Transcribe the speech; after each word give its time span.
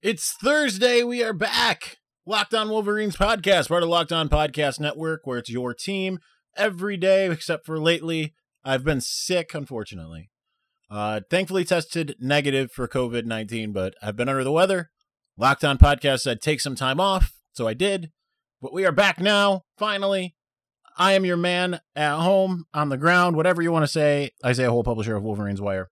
It's 0.00 0.30
Thursday. 0.40 1.02
We 1.02 1.24
are 1.24 1.32
back. 1.32 1.96
Locked 2.24 2.54
On 2.54 2.70
Wolverines 2.70 3.16
podcast, 3.16 3.66
part 3.66 3.82
of 3.82 3.88
Locked 3.88 4.12
On 4.12 4.28
Podcast 4.28 4.78
Network, 4.78 5.22
where 5.24 5.38
it's 5.38 5.50
your 5.50 5.74
team 5.74 6.20
every 6.56 6.96
day, 6.96 7.28
except 7.28 7.66
for 7.66 7.80
lately. 7.80 8.32
I've 8.64 8.84
been 8.84 9.00
sick, 9.00 9.54
unfortunately. 9.54 10.30
Uh, 10.88 11.22
thankfully, 11.28 11.64
tested 11.64 12.14
negative 12.20 12.70
for 12.70 12.86
COVID 12.86 13.24
19, 13.24 13.72
but 13.72 13.94
I've 14.00 14.14
been 14.14 14.28
under 14.28 14.44
the 14.44 14.52
weather. 14.52 14.90
Locked 15.36 15.64
On 15.64 15.76
Podcast 15.76 16.20
said 16.20 16.40
take 16.40 16.60
some 16.60 16.76
time 16.76 17.00
off, 17.00 17.32
so 17.50 17.66
I 17.66 17.74
did. 17.74 18.12
But 18.62 18.72
we 18.72 18.86
are 18.86 18.92
back 18.92 19.18
now, 19.18 19.64
finally. 19.78 20.36
I 20.96 21.14
am 21.14 21.24
your 21.24 21.36
man 21.36 21.80
at 21.96 22.20
home, 22.20 22.66
on 22.72 22.88
the 22.88 22.96
ground, 22.96 23.34
whatever 23.34 23.62
you 23.62 23.72
want 23.72 23.82
to 23.82 23.88
say. 23.88 24.30
Isaiah 24.46 24.70
Hole, 24.70 24.84
publisher 24.84 25.16
of 25.16 25.24
Wolverines 25.24 25.60
Wire, 25.60 25.90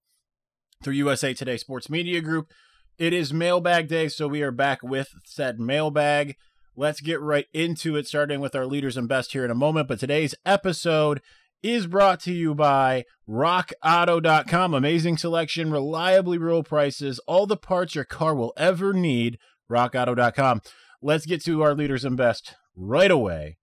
through 0.84 0.94
USA 0.94 1.34
Today 1.34 1.56
Sports 1.56 1.90
Media 1.90 2.20
Group. 2.20 2.52
It 2.98 3.12
is 3.12 3.30
mailbag 3.30 3.88
day, 3.88 4.08
so 4.08 4.26
we 4.26 4.40
are 4.40 4.50
back 4.50 4.82
with 4.82 5.10
said 5.22 5.60
mailbag. 5.60 6.34
Let's 6.74 7.02
get 7.02 7.20
right 7.20 7.44
into 7.52 7.94
it, 7.94 8.06
starting 8.06 8.40
with 8.40 8.54
our 8.54 8.64
leaders 8.64 8.96
and 8.96 9.06
best 9.06 9.32
here 9.32 9.44
in 9.44 9.50
a 9.50 9.54
moment. 9.54 9.86
But 9.86 10.00
today's 10.00 10.34
episode 10.46 11.20
is 11.62 11.86
brought 11.86 12.20
to 12.20 12.32
you 12.32 12.54
by 12.54 13.04
RockAuto.com. 13.28 14.72
Amazing 14.72 15.18
selection, 15.18 15.70
reliably 15.70 16.38
real 16.38 16.62
prices, 16.62 17.18
all 17.26 17.46
the 17.46 17.58
parts 17.58 17.94
your 17.94 18.04
car 18.04 18.34
will 18.34 18.54
ever 18.56 18.94
need. 18.94 19.38
RockAuto.com. 19.70 20.62
Let's 21.02 21.26
get 21.26 21.44
to 21.44 21.62
our 21.62 21.74
leaders 21.74 22.02
and 22.02 22.16
best 22.16 22.54
right 22.74 23.10
away. 23.10 23.58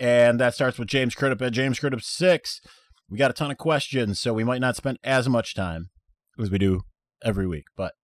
And 0.00 0.40
that 0.40 0.54
starts 0.54 0.76
with 0.76 0.88
James 0.88 1.14
Crudup 1.14 1.40
at 1.40 1.52
James 1.52 1.78
Crudup 1.78 2.02
6. 2.02 2.60
We 3.08 3.16
got 3.16 3.30
a 3.30 3.34
ton 3.34 3.52
of 3.52 3.58
questions, 3.58 4.18
so 4.18 4.34
we 4.34 4.42
might 4.42 4.60
not 4.60 4.74
spend 4.74 4.98
as 5.04 5.28
much 5.28 5.54
time 5.54 5.90
as 6.36 6.50
we 6.50 6.58
do 6.58 6.82
every 7.22 7.46
week. 7.46 7.66
But 7.76 7.94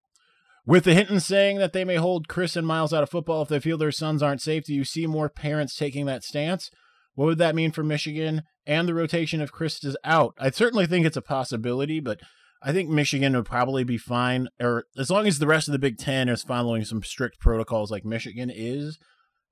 with 0.64 0.84
the 0.84 0.94
Hinton 0.94 1.20
saying 1.20 1.58
that 1.58 1.72
they 1.72 1.84
may 1.84 1.96
hold 1.96 2.28
Chris 2.28 2.56
and 2.56 2.66
Myles 2.66 2.92
out 2.92 3.02
of 3.02 3.10
football 3.10 3.42
if 3.42 3.48
they 3.48 3.60
feel 3.60 3.78
their 3.78 3.92
sons 3.92 4.22
aren't 4.22 4.42
safe, 4.42 4.64
do 4.64 4.74
you 4.74 4.84
see 4.84 5.06
more 5.06 5.28
parents 5.28 5.76
taking 5.76 6.06
that 6.06 6.24
stance? 6.24 6.70
What 7.14 7.26
would 7.26 7.38
that 7.38 7.54
mean 7.54 7.72
for 7.72 7.82
Michigan 7.82 8.42
and 8.66 8.88
the 8.88 8.94
rotation 8.94 9.40
if 9.40 9.52
Chris 9.52 9.82
is 9.84 9.96
out? 10.04 10.34
I 10.38 10.50
certainly 10.50 10.86
think 10.86 11.04
it's 11.04 11.16
a 11.16 11.22
possibility, 11.22 12.00
but 12.00 12.20
I 12.62 12.72
think 12.72 12.88
Michigan 12.88 13.34
would 13.34 13.44
probably 13.44 13.82
be 13.82 13.98
fine, 13.98 14.48
or 14.60 14.84
as 14.96 15.10
long 15.10 15.26
as 15.26 15.38
the 15.38 15.48
rest 15.48 15.66
of 15.66 15.72
the 15.72 15.78
Big 15.78 15.98
Ten 15.98 16.28
is 16.28 16.44
following 16.44 16.84
some 16.84 17.02
strict 17.02 17.40
protocols 17.40 17.90
like 17.90 18.04
Michigan 18.04 18.50
is. 18.54 18.98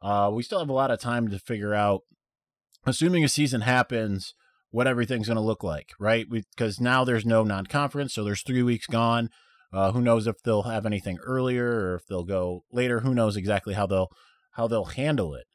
Uh, 0.00 0.31
we 0.33 0.42
still 0.42 0.61
have 0.61 0.69
a 0.69 0.75
lot 0.75 0.91
of 0.91 1.00
time 1.00 1.28
to 1.28 1.38
figure 1.38 1.75
out, 1.75 2.03
assuming 2.86 3.25
a 3.25 3.28
season 3.28 3.62
happens, 3.62 4.34
what 4.70 4.86
everything's 4.86 5.27
going 5.27 5.36
to 5.36 5.42
look 5.42 5.64
like, 5.64 5.91
right? 5.98 6.27
Because 6.31 6.81
now 6.81 7.05
there's 7.05 7.27
no 7.27 7.42
non-conference, 7.42 8.14
so 8.14 8.22
there's 8.22 8.42
three 8.42 8.62
weeks 8.62 8.86
gone. 8.86 9.28
Uh, 9.72 9.92
who 9.92 10.00
knows 10.00 10.26
if 10.26 10.42
they'll 10.42 10.64
have 10.64 10.84
anything 10.84 11.18
earlier 11.24 11.66
or 11.66 11.94
if 11.94 12.06
they'll 12.06 12.24
go 12.24 12.64
later? 12.72 13.00
Who 13.00 13.14
knows 13.14 13.36
exactly 13.36 13.74
how 13.74 13.86
they'll 13.86 14.08
how 14.52 14.66
they'll 14.66 14.84
handle 14.86 15.34
it? 15.34 15.46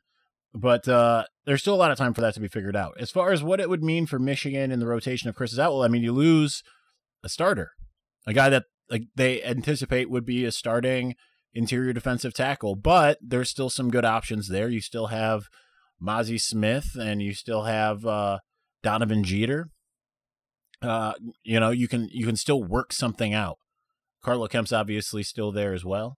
But 0.53 0.88
uh, 0.88 1.25
there's 1.45 1.61
still 1.61 1.75
a 1.75 1.77
lot 1.77 1.91
of 1.91 1.97
time 1.97 2.13
for 2.13 2.21
that 2.21 2.33
to 2.36 2.39
be 2.39 2.47
figured 2.47 2.77
out. 2.77 2.93
As 2.97 3.11
far 3.11 3.33
as 3.33 3.43
what 3.43 3.59
it 3.59 3.69
would 3.69 3.83
mean 3.83 4.05
for 4.05 4.19
Michigan 4.19 4.71
in 4.71 4.80
the 4.80 4.88
rotation 4.88 5.27
of 5.27 5.36
Chris's 5.36 5.55
is 5.55 5.59
out, 5.59 5.73
well, 5.73 5.83
I 5.83 5.89
mean, 5.89 6.02
you 6.02 6.13
lose 6.13 6.63
a 7.23 7.30
starter, 7.30 7.71
a 8.25 8.33
guy 8.33 8.49
that 8.49 8.63
like 8.89 9.03
they 9.16 9.43
anticipate 9.43 10.09
would 10.09 10.25
be 10.25 10.45
a 10.45 10.52
starting 10.52 11.16
interior 11.53 11.91
defensive 11.93 12.33
tackle, 12.33 12.75
but 12.75 13.17
there's 13.21 13.49
still 13.49 13.69
some 13.69 13.89
good 13.89 14.05
options 14.05 14.47
there. 14.47 14.69
You 14.69 14.81
still 14.81 15.08
have 15.08 15.47
Mazi 16.02 16.39
Smith 16.39 16.95
and 16.99 17.21
you 17.21 17.33
still 17.33 17.63
have 17.63 18.05
uh, 18.05 18.39
Donovan 18.83 19.23
Jeter. 19.23 19.69
Uh, 20.81 21.13
you 21.43 21.59
know, 21.59 21.71
you 21.71 21.88
can 21.88 22.08
you 22.11 22.25
can 22.25 22.36
still 22.36 22.63
work 22.63 22.93
something 22.93 23.33
out. 23.33 23.58
Carlo 24.26 24.48
Kemp's 24.48 24.73
obviously 24.73 25.22
still 25.22 25.52
there 25.52 25.73
as 25.73 25.86
well. 25.86 26.18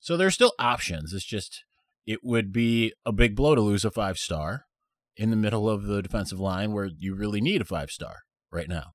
So 0.00 0.16
there's 0.16 0.34
still 0.34 0.54
options. 0.58 1.12
It's 1.12 1.24
just 1.24 1.62
it 2.06 2.20
would 2.24 2.50
be 2.50 2.94
a 3.04 3.12
big 3.12 3.36
blow 3.36 3.54
to 3.54 3.60
lose 3.60 3.84
a 3.84 3.90
five 3.90 4.18
star 4.18 4.64
in 5.16 5.30
the 5.30 5.36
middle 5.36 5.68
of 5.68 5.84
the 5.84 6.00
defensive 6.00 6.40
line 6.40 6.72
where 6.72 6.88
you 6.98 7.14
really 7.14 7.42
need 7.42 7.60
a 7.60 7.66
five 7.66 7.90
star 7.90 8.20
right 8.50 8.68
now. 8.68 8.92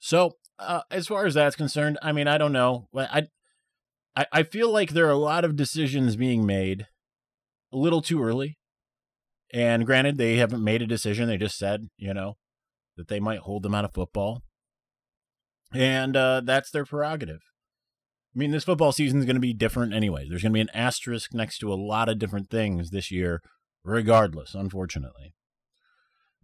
So 0.00 0.32
uh, 0.58 0.82
as 0.90 1.06
far 1.06 1.24
as 1.24 1.34
that's 1.34 1.54
concerned, 1.54 1.98
I 2.02 2.10
mean, 2.10 2.26
I 2.26 2.36
don't 2.36 2.52
know. 2.52 2.88
I, 2.96 3.28
I 4.16 4.26
I 4.32 4.42
feel 4.42 4.70
like 4.70 4.90
there 4.90 5.06
are 5.06 5.10
a 5.10 5.16
lot 5.16 5.44
of 5.44 5.56
decisions 5.56 6.16
being 6.16 6.44
made 6.44 6.86
a 7.72 7.76
little 7.76 8.02
too 8.02 8.22
early. 8.22 8.58
And 9.52 9.86
granted, 9.86 10.18
they 10.18 10.36
haven't 10.36 10.64
made 10.64 10.82
a 10.82 10.86
decision. 10.86 11.28
They 11.28 11.36
just 11.36 11.56
said, 11.56 11.86
you 11.96 12.12
know, 12.12 12.34
that 12.96 13.06
they 13.06 13.20
might 13.20 13.40
hold 13.40 13.62
them 13.62 13.74
out 13.74 13.84
of 13.84 13.94
football. 13.94 14.42
And 15.72 16.16
uh, 16.16 16.42
that's 16.44 16.70
their 16.70 16.84
prerogative. 16.84 17.40
I 18.34 18.38
mean, 18.38 18.50
this 18.50 18.64
football 18.64 18.90
season 18.90 19.20
is 19.20 19.26
going 19.26 19.36
to 19.36 19.40
be 19.40 19.52
different 19.52 19.94
anyway. 19.94 20.26
There's 20.28 20.42
going 20.42 20.52
to 20.52 20.56
be 20.56 20.60
an 20.60 20.70
asterisk 20.74 21.32
next 21.32 21.58
to 21.58 21.72
a 21.72 21.76
lot 21.76 22.08
of 22.08 22.18
different 22.18 22.50
things 22.50 22.90
this 22.90 23.10
year, 23.10 23.40
regardless, 23.84 24.54
unfortunately. 24.54 25.34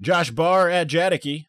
Josh 0.00 0.30
Barr 0.30 0.70
at 0.70 0.88
Jadicky 0.88 1.46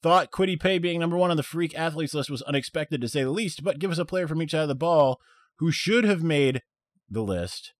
thought 0.00 0.30
Kwity 0.30 0.58
Paye 0.58 0.78
being 0.78 1.00
number 1.00 1.16
one 1.16 1.32
on 1.32 1.36
the 1.36 1.42
freak 1.42 1.76
athletes 1.76 2.14
list 2.14 2.30
was 2.30 2.42
unexpected 2.42 3.00
to 3.00 3.08
say 3.08 3.24
the 3.24 3.30
least, 3.30 3.64
but 3.64 3.80
give 3.80 3.90
us 3.90 3.98
a 3.98 4.04
player 4.04 4.28
from 4.28 4.40
each 4.40 4.52
side 4.52 4.62
of 4.62 4.68
the 4.68 4.74
ball 4.76 5.20
who 5.58 5.72
should 5.72 6.04
have 6.04 6.22
made 6.22 6.62
the 7.10 7.22
list 7.22 7.74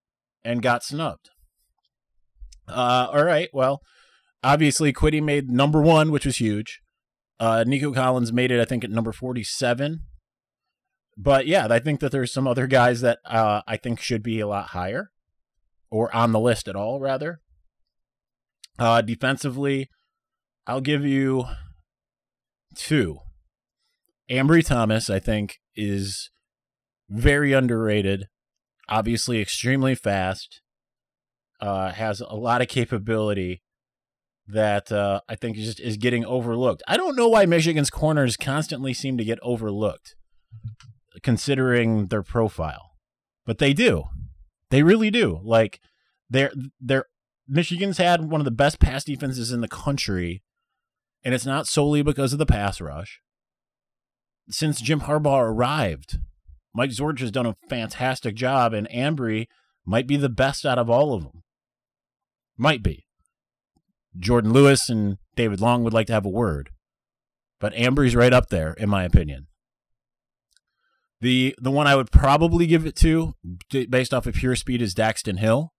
and 0.44 0.62
got 0.62 0.82
snubbed. 0.82 1.30
Uh, 2.66 3.08
all 3.12 3.24
right, 3.24 3.48
well, 3.52 3.80
obviously 4.42 4.92
Kwity 4.92 5.22
made 5.22 5.48
number 5.48 5.80
one, 5.80 6.10
which 6.10 6.26
was 6.26 6.38
huge. 6.38 6.80
Uh, 7.38 7.62
Nico 7.64 7.92
Collins 7.92 8.32
made 8.32 8.50
it, 8.50 8.60
I 8.60 8.64
think, 8.64 8.82
at 8.82 8.90
number 8.90 9.12
47 9.12 10.00
but 11.20 11.48
yeah, 11.48 11.66
I 11.68 11.80
think 11.80 11.98
that 11.98 12.12
there's 12.12 12.32
some 12.32 12.46
other 12.46 12.68
guys 12.68 13.00
that 13.00 13.18
uh, 13.24 13.62
I 13.66 13.76
think 13.76 14.00
should 14.00 14.22
be 14.22 14.38
a 14.38 14.46
lot 14.46 14.68
higher 14.68 15.10
or 15.90 16.14
on 16.14 16.30
the 16.30 16.38
list 16.38 16.68
at 16.68 16.76
all, 16.76 17.00
rather. 17.00 17.40
Uh, 18.78 19.02
defensively, 19.02 19.90
I'll 20.64 20.80
give 20.80 21.04
you 21.04 21.46
two. 22.76 23.18
Ambry 24.30 24.64
Thomas, 24.64 25.10
I 25.10 25.18
think, 25.18 25.58
is 25.74 26.30
very 27.10 27.52
underrated. 27.52 28.28
Obviously, 28.88 29.40
extremely 29.40 29.96
fast. 29.96 30.60
Uh, 31.60 31.90
has 31.90 32.20
a 32.20 32.36
lot 32.36 32.62
of 32.62 32.68
capability 32.68 33.64
that 34.46 34.92
uh, 34.92 35.20
I 35.28 35.34
think 35.34 35.56
is 35.56 35.64
just 35.64 35.80
is 35.80 35.96
getting 35.96 36.24
overlooked. 36.24 36.84
I 36.86 36.96
don't 36.96 37.16
know 37.16 37.28
why 37.28 37.46
Michigan's 37.46 37.90
corners 37.90 38.36
constantly 38.36 38.94
seem 38.94 39.18
to 39.18 39.24
get 39.24 39.40
overlooked 39.42 40.14
considering 41.22 42.06
their 42.06 42.22
profile. 42.22 42.92
But 43.46 43.58
they 43.58 43.72
do. 43.72 44.04
They 44.70 44.82
really 44.82 45.10
do. 45.10 45.40
Like 45.42 45.80
they're 46.28 46.52
they're 46.80 47.06
Michigan's 47.48 47.98
had 47.98 48.30
one 48.30 48.40
of 48.40 48.44
the 48.44 48.50
best 48.50 48.78
pass 48.78 49.04
defenses 49.04 49.52
in 49.52 49.62
the 49.62 49.68
country, 49.68 50.42
and 51.24 51.34
it's 51.34 51.46
not 51.46 51.66
solely 51.66 52.02
because 52.02 52.34
of 52.34 52.38
the 52.38 52.46
pass 52.46 52.80
rush. 52.80 53.20
Since 54.50 54.82
Jim 54.82 55.00
Harbaugh 55.00 55.40
arrived, 55.40 56.18
Mike 56.74 56.90
Zordich 56.90 57.20
has 57.20 57.30
done 57.30 57.46
a 57.46 57.56
fantastic 57.68 58.34
job, 58.34 58.74
and 58.74 58.88
Ambry 58.90 59.46
might 59.86 60.06
be 60.06 60.16
the 60.16 60.28
best 60.28 60.66
out 60.66 60.78
of 60.78 60.90
all 60.90 61.14
of 61.14 61.22
them. 61.22 61.42
Might 62.58 62.82
be. 62.82 63.06
Jordan 64.18 64.52
Lewis 64.52 64.90
and 64.90 65.16
David 65.36 65.60
Long 65.60 65.84
would 65.84 65.94
like 65.94 66.06
to 66.08 66.12
have 66.12 66.26
a 66.26 66.30
word, 66.30 66.70
but 67.60 67.72
Ambry's 67.74 68.16
right 68.16 68.32
up 68.32 68.48
there, 68.48 68.72
in 68.74 68.88
my 68.90 69.04
opinion. 69.04 69.46
The 71.20 71.54
the 71.60 71.70
one 71.70 71.86
I 71.86 71.96
would 71.96 72.10
probably 72.10 72.66
give 72.66 72.86
it 72.86 72.96
to, 72.96 73.34
based 73.90 74.14
off 74.14 74.26
of 74.26 74.34
pure 74.34 74.54
speed, 74.54 74.80
is 74.80 74.94
Daxton 74.94 75.38
Hill. 75.38 75.72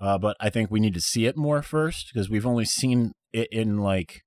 Uh, 0.00 0.16
but 0.16 0.36
I 0.40 0.48
think 0.48 0.70
we 0.70 0.80
need 0.80 0.94
to 0.94 1.00
see 1.00 1.26
it 1.26 1.36
more 1.36 1.60
first 1.60 2.10
because 2.12 2.30
we've 2.30 2.46
only 2.46 2.64
seen 2.64 3.12
it 3.32 3.48
in 3.52 3.78
like 3.78 4.22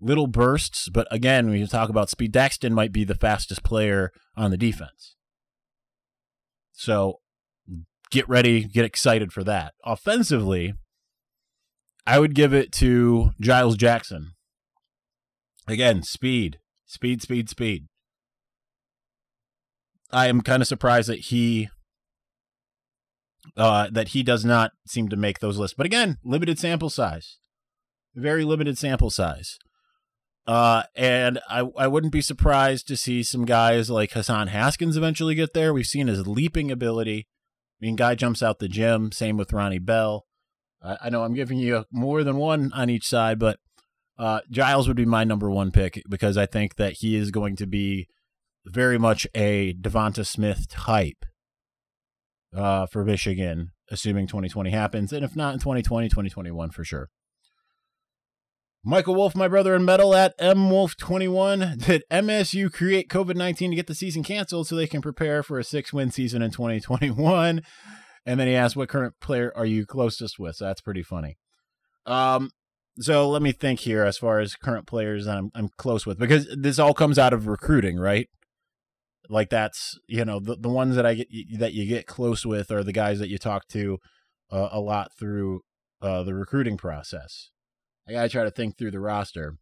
little 0.00 0.26
bursts. 0.26 0.88
But 0.88 1.06
again, 1.12 1.52
you 1.52 1.66
talk 1.66 1.88
about 1.88 2.10
speed, 2.10 2.32
Daxton 2.32 2.72
might 2.72 2.92
be 2.92 3.04
the 3.04 3.14
fastest 3.14 3.62
player 3.62 4.10
on 4.36 4.50
the 4.50 4.56
defense. 4.56 5.14
So 6.72 7.20
get 8.10 8.28
ready, 8.28 8.64
get 8.64 8.84
excited 8.84 9.32
for 9.32 9.44
that. 9.44 9.74
Offensively, 9.84 10.74
I 12.06 12.18
would 12.18 12.34
give 12.34 12.52
it 12.52 12.72
to 12.72 13.30
Giles 13.40 13.76
Jackson. 13.76 14.32
Again, 15.68 16.02
speed, 16.02 16.58
speed, 16.84 17.22
speed, 17.22 17.48
speed. 17.48 17.86
I 20.12 20.28
am 20.28 20.40
kind 20.40 20.62
of 20.62 20.68
surprised 20.68 21.08
that 21.08 21.18
he 21.18 21.68
uh, 23.56 23.88
that 23.90 24.08
he 24.08 24.22
does 24.22 24.44
not 24.44 24.72
seem 24.86 25.08
to 25.08 25.16
make 25.16 25.38
those 25.38 25.58
lists. 25.58 25.74
But 25.76 25.86
again, 25.86 26.18
limited 26.24 26.58
sample 26.58 26.90
size, 26.90 27.38
very 28.14 28.44
limited 28.44 28.78
sample 28.78 29.10
size. 29.10 29.58
Uh, 30.46 30.84
and 30.94 31.40
I 31.48 31.68
I 31.76 31.88
wouldn't 31.88 32.12
be 32.12 32.20
surprised 32.20 32.86
to 32.88 32.96
see 32.96 33.22
some 33.22 33.44
guys 33.44 33.90
like 33.90 34.12
Hassan 34.12 34.48
Haskins 34.48 34.96
eventually 34.96 35.34
get 35.34 35.54
there. 35.54 35.74
We've 35.74 35.86
seen 35.86 36.06
his 36.06 36.26
leaping 36.26 36.70
ability. 36.70 37.26
I 37.80 37.84
mean, 37.84 37.96
guy 37.96 38.14
jumps 38.14 38.42
out 38.42 38.58
the 38.58 38.68
gym. 38.68 39.12
Same 39.12 39.36
with 39.36 39.52
Ronnie 39.52 39.78
Bell. 39.78 40.24
I, 40.82 40.98
I 41.04 41.10
know 41.10 41.24
I'm 41.24 41.34
giving 41.34 41.58
you 41.58 41.84
more 41.90 42.22
than 42.22 42.36
one 42.36 42.72
on 42.74 42.90
each 42.90 43.06
side, 43.06 43.38
but 43.38 43.58
uh, 44.18 44.40
Giles 44.50 44.88
would 44.88 44.96
be 44.96 45.04
my 45.04 45.24
number 45.24 45.50
one 45.50 45.70
pick 45.70 46.02
because 46.08 46.36
I 46.36 46.46
think 46.46 46.76
that 46.76 46.94
he 46.94 47.16
is 47.16 47.30
going 47.30 47.56
to 47.56 47.66
be 47.66 48.08
very 48.66 48.98
much 48.98 49.26
a 49.34 49.74
Devonta 49.74 50.26
Smith 50.26 50.68
type 50.68 51.24
uh, 52.54 52.86
for 52.86 53.04
Michigan, 53.04 53.72
assuming 53.90 54.26
2020 54.26 54.70
happens. 54.70 55.12
And 55.12 55.24
if 55.24 55.36
not 55.36 55.54
in 55.54 55.60
2020, 55.60 56.08
2021 56.08 56.70
for 56.70 56.84
sure. 56.84 57.08
Michael 58.84 59.16
Wolf, 59.16 59.34
my 59.34 59.48
brother 59.48 59.74
in 59.74 59.84
metal 59.84 60.14
at 60.14 60.38
MWolf21. 60.38 61.84
Did 61.86 62.04
MSU 62.10 62.72
create 62.72 63.08
COVID 63.08 63.34
19 63.34 63.70
to 63.70 63.76
get 63.76 63.88
the 63.88 63.94
season 63.96 64.22
canceled 64.22 64.68
so 64.68 64.76
they 64.76 64.86
can 64.86 65.02
prepare 65.02 65.42
for 65.42 65.58
a 65.58 65.64
six 65.64 65.92
win 65.92 66.10
season 66.10 66.40
in 66.40 66.52
2021? 66.52 67.62
And 68.24 68.40
then 68.40 68.46
he 68.46 68.54
asked, 68.54 68.76
What 68.76 68.88
current 68.88 69.14
player 69.20 69.52
are 69.56 69.66
you 69.66 69.86
closest 69.86 70.38
with? 70.38 70.56
So 70.56 70.66
that's 70.66 70.80
pretty 70.80 71.02
funny. 71.02 71.36
Um, 72.06 72.50
so 72.98 73.28
let 73.28 73.42
me 73.42 73.52
think 73.52 73.80
here 73.80 74.04
as 74.04 74.18
far 74.18 74.38
as 74.38 74.54
current 74.54 74.86
players 74.86 75.26
I'm, 75.26 75.50
I'm 75.54 75.68
close 75.76 76.06
with 76.06 76.18
because 76.18 76.46
this 76.56 76.78
all 76.78 76.94
comes 76.94 77.18
out 77.18 77.32
of 77.32 77.46
recruiting, 77.46 77.98
right? 77.98 78.28
Like 79.28 79.50
that's 79.50 79.98
you 80.06 80.24
know 80.24 80.40
the 80.40 80.56
the 80.56 80.68
ones 80.68 80.96
that 80.96 81.06
I 81.06 81.14
get 81.14 81.28
that 81.58 81.72
you 81.72 81.86
get 81.86 82.06
close 82.06 82.44
with 82.44 82.70
are 82.70 82.82
the 82.82 82.92
guys 82.92 83.18
that 83.18 83.28
you 83.28 83.38
talk 83.38 83.66
to 83.68 83.98
uh, 84.50 84.68
a 84.72 84.80
lot 84.80 85.12
through 85.18 85.60
uh, 86.00 86.22
the 86.22 86.34
recruiting 86.34 86.76
process. 86.76 87.50
I 88.08 88.12
gotta 88.12 88.28
try 88.28 88.44
to 88.44 88.50
think 88.50 88.76
through 88.76 88.92
the 88.92 89.00
roster. 89.00 89.56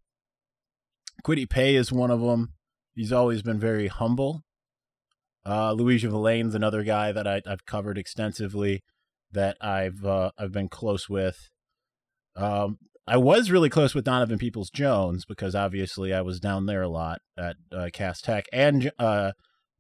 Kwity 1.25 1.49
Paye 1.49 1.77
is 1.77 1.93
one 1.93 2.11
of 2.11 2.21
them. 2.21 2.55
He's 2.95 3.13
always 3.13 3.43
been 3.43 3.59
very 3.59 3.89
humble. 3.89 4.43
Uh, 5.45 5.75
Luiji 5.75 6.09
Vilain's 6.09 6.55
another 6.55 6.83
guy 6.83 7.13
that 7.13 7.27
I, 7.27 7.43
have 7.47 7.67
covered 7.67 7.99
extensively 7.99 8.83
that 9.33 9.57
I've 9.61 10.05
uh, 10.05 10.31
I've 10.39 10.53
been 10.53 10.69
close 10.69 11.09
with. 11.09 11.51
Um, 12.37 12.79
I 13.07 13.19
was 13.19 13.51
really 13.51 13.69
close 13.69 13.95
with 13.95 14.05
Donovan 14.05 14.39
Peoples 14.39 14.71
Jones 14.71 15.27
because 15.27 15.55
obviously 15.55 16.15
I 16.15 16.23
was 16.23 16.41
down 16.41 16.67
there 16.67 16.83
a 16.83 16.89
lot 16.89 17.19
at 17.37 17.57
uh, 17.71 17.91
Cass 17.93 18.23
Tech 18.23 18.47
and 18.53 18.91
uh, 18.99 19.33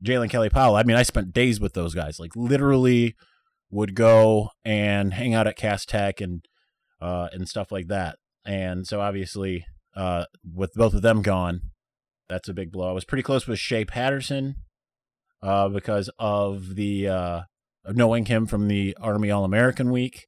Jalen 0.04 0.30
Kelly 0.30 0.50
Powell. 0.50 0.76
I 0.76 0.82
mean, 0.82 0.96
I 0.96 1.02
spent 1.02 1.32
days 1.32 1.60
with 1.60 1.72
those 1.72 1.94
guys. 1.94 2.20
Like 2.20 2.36
literally, 2.36 3.14
would 3.70 3.94
go 3.94 4.50
and 4.64 5.12
hang 5.14 5.34
out 5.34 5.46
at 5.46 5.56
Cass 5.56 5.84
Tech 5.84 6.20
and 6.20 6.44
uh, 7.00 7.28
and 7.32 7.48
stuff 7.48 7.72
like 7.72 7.88
that. 7.88 8.16
And 8.46 8.86
so 8.86 9.00
obviously, 9.00 9.66
uh, 9.96 10.26
with 10.44 10.72
both 10.74 10.94
of 10.94 11.02
them 11.02 11.22
gone, 11.22 11.60
that's 12.28 12.48
a 12.48 12.54
big 12.54 12.70
blow. 12.70 12.88
I 12.88 12.92
was 12.92 13.04
pretty 13.04 13.22
close 13.22 13.46
with 13.46 13.58
Shea 13.58 13.84
Patterson 13.84 14.56
uh, 15.42 15.68
because 15.68 16.10
of 16.18 16.76
the 16.76 17.08
uh, 17.08 17.40
knowing 17.88 18.26
him 18.26 18.46
from 18.46 18.68
the 18.68 18.96
Army 19.00 19.30
All 19.30 19.44
American 19.44 19.90
Week. 19.90 20.26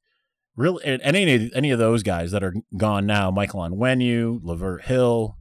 Really, 0.55 0.83
any 0.85 1.51
any 1.53 1.71
of 1.71 1.79
those 1.79 2.01
guys 2.01 2.31
that 2.31 2.43
are 2.43 2.55
gone 2.75 3.05
now, 3.05 3.29
Michael 3.29 3.61
Onwenu, 3.61 4.41
Lavert 4.41 4.85
Hill, 4.85 5.37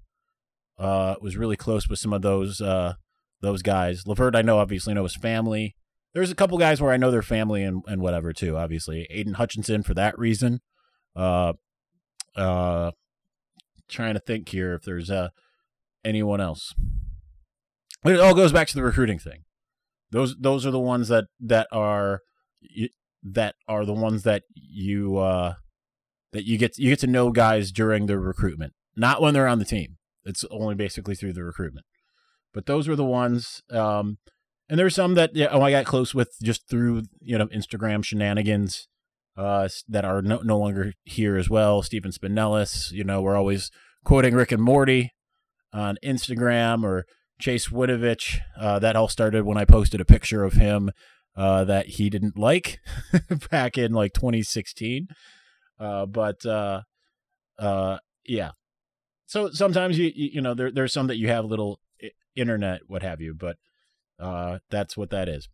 uh, 0.79 1.15
was 1.23 1.37
really 1.37 1.57
close 1.57 1.89
with 1.89 1.99
some 1.99 2.13
of 2.13 2.21
those 2.21 2.61
uh, 2.61 2.95
those 3.47 3.63
guys. 3.63 4.05
Lavert, 4.05 4.37
I 4.37 4.43
know, 4.43 4.59
obviously 4.59 4.95
know 4.95 5.05
his 5.05 5.17
family. 5.17 5.75
There's 6.13 6.31
a 6.31 6.35
couple 6.35 6.59
guys 6.59 6.81
where 6.81 6.93
I 6.93 6.97
know 6.97 7.11
their 7.11 7.23
family 7.23 7.63
and, 7.63 7.83
and 7.87 8.01
whatever 8.01 8.33
too. 8.33 8.57
Obviously, 8.57 9.07
Aidan 9.11 9.35
Hutchinson 9.35 9.83
for 9.83 9.95
that 9.95 10.19
reason. 10.19 10.61
Uh, 11.15 11.55
uh, 12.35 12.91
trying 13.89 14.15
to 14.15 14.21
think 14.21 14.49
here 14.49 14.75
if 14.75 14.83
there's 14.83 15.11
uh 15.11 15.29
anyone 16.05 16.41
else. 16.41 16.75
It 18.05 18.21
all 18.21 18.35
goes 18.35 18.53
back 18.53 18.69
to 18.69 18.75
the 18.75 18.83
recruiting 18.83 19.19
thing. 19.19 19.45
Those 20.11 20.37
those 20.39 20.67
are 20.67 20.71
the 20.71 20.79
ones 20.79 21.09
that 21.09 21.25
that 21.41 21.69
are 21.73 22.21
that 23.23 23.55
are 23.69 23.85
the 23.85 23.93
ones 23.93 24.23
that 24.23 24.43
you 24.55 25.19
uh 25.19 25.55
that 26.33 26.45
you 26.45 26.59
get 26.59 26.79
you 26.79 26.91
get 26.91 27.01
to 27.01 27.07
know 27.07 27.31
guys 27.31 27.73
during 27.73 28.07
the 28.07 28.19
recruitment, 28.19 28.75
not 28.97 29.21
when 29.21 29.35
they're 29.35 29.49
on 29.49 29.59
the 29.59 29.65
team. 29.65 29.97
It's 30.25 30.45
only 30.51 30.75
basically 30.75 31.15
through 31.15 31.33
the 31.33 31.45
recruitment. 31.45 31.87
But 32.57 32.65
those 32.65 32.89
were 32.89 32.97
the 32.97 33.05
ones. 33.05 33.63
Um, 33.71 34.17
and 34.67 34.79
there's 34.79 34.95
some 34.95 35.13
that 35.15 35.37
yeah, 35.37 35.49
oh 35.51 35.61
I 35.61 35.71
got 35.71 35.85
close 35.85 36.15
with 36.15 36.35
just 36.43 36.71
through 36.71 37.03
you 37.21 37.37
know 37.37 37.49
Instagram 37.49 38.03
shenanigans 38.03 38.89
uh, 39.37 39.69
that 39.89 40.07
are 40.07 40.23
no, 40.23 40.39
no 40.39 40.59
longer 40.59 40.95
here 41.05 41.37
as 41.37 41.51
well. 41.51 41.83
Stephen 41.83 42.13
Spanellis, 42.13 42.91
you 42.93 43.05
know, 43.05 43.21
we're 43.21 43.37
always 43.37 43.71
quoting 44.05 44.35
Rick 44.35 44.53
and 44.53 44.63
Morty 44.63 45.13
on 45.71 45.99
Instagram 46.03 46.83
or 46.83 47.05
Chase 47.39 47.69
Winovich. 47.69 48.39
Uh, 48.59 48.79
that 48.79 48.97
all 48.97 49.09
started 49.09 49.45
when 49.45 49.59
I 49.59 49.67
posted 49.67 50.01
a 50.01 50.07
picture 50.07 50.43
of 50.43 50.55
him 50.55 50.91
uh, 51.37 51.65
that 51.65 51.87
he 51.87 52.09
didn't 52.09 52.39
like 52.39 52.81
back 53.51 53.77
in 53.77 53.93
like 53.93 54.15
2016. 54.15 55.09
Uh, 55.79 56.07
but 56.07 56.47
uh, 56.47 56.81
uh, 57.59 57.99
yeah, 58.25 58.53
so 59.27 59.51
sometimes 59.51 59.99
you 59.99 60.11
you 60.15 60.41
know 60.41 60.55
there 60.55 60.71
there's 60.71 60.95
some 60.95 61.09
that 61.09 61.19
you 61.19 61.29
have 61.29 61.45
little 61.45 61.81
internet 62.37 62.83
what 62.87 63.03
have 63.03 63.21
you, 63.21 63.35
but 63.35 63.57
uh, 64.21 64.59
that's 64.71 64.97
what 64.97 65.11
that 65.11 65.29
is. 65.29 65.49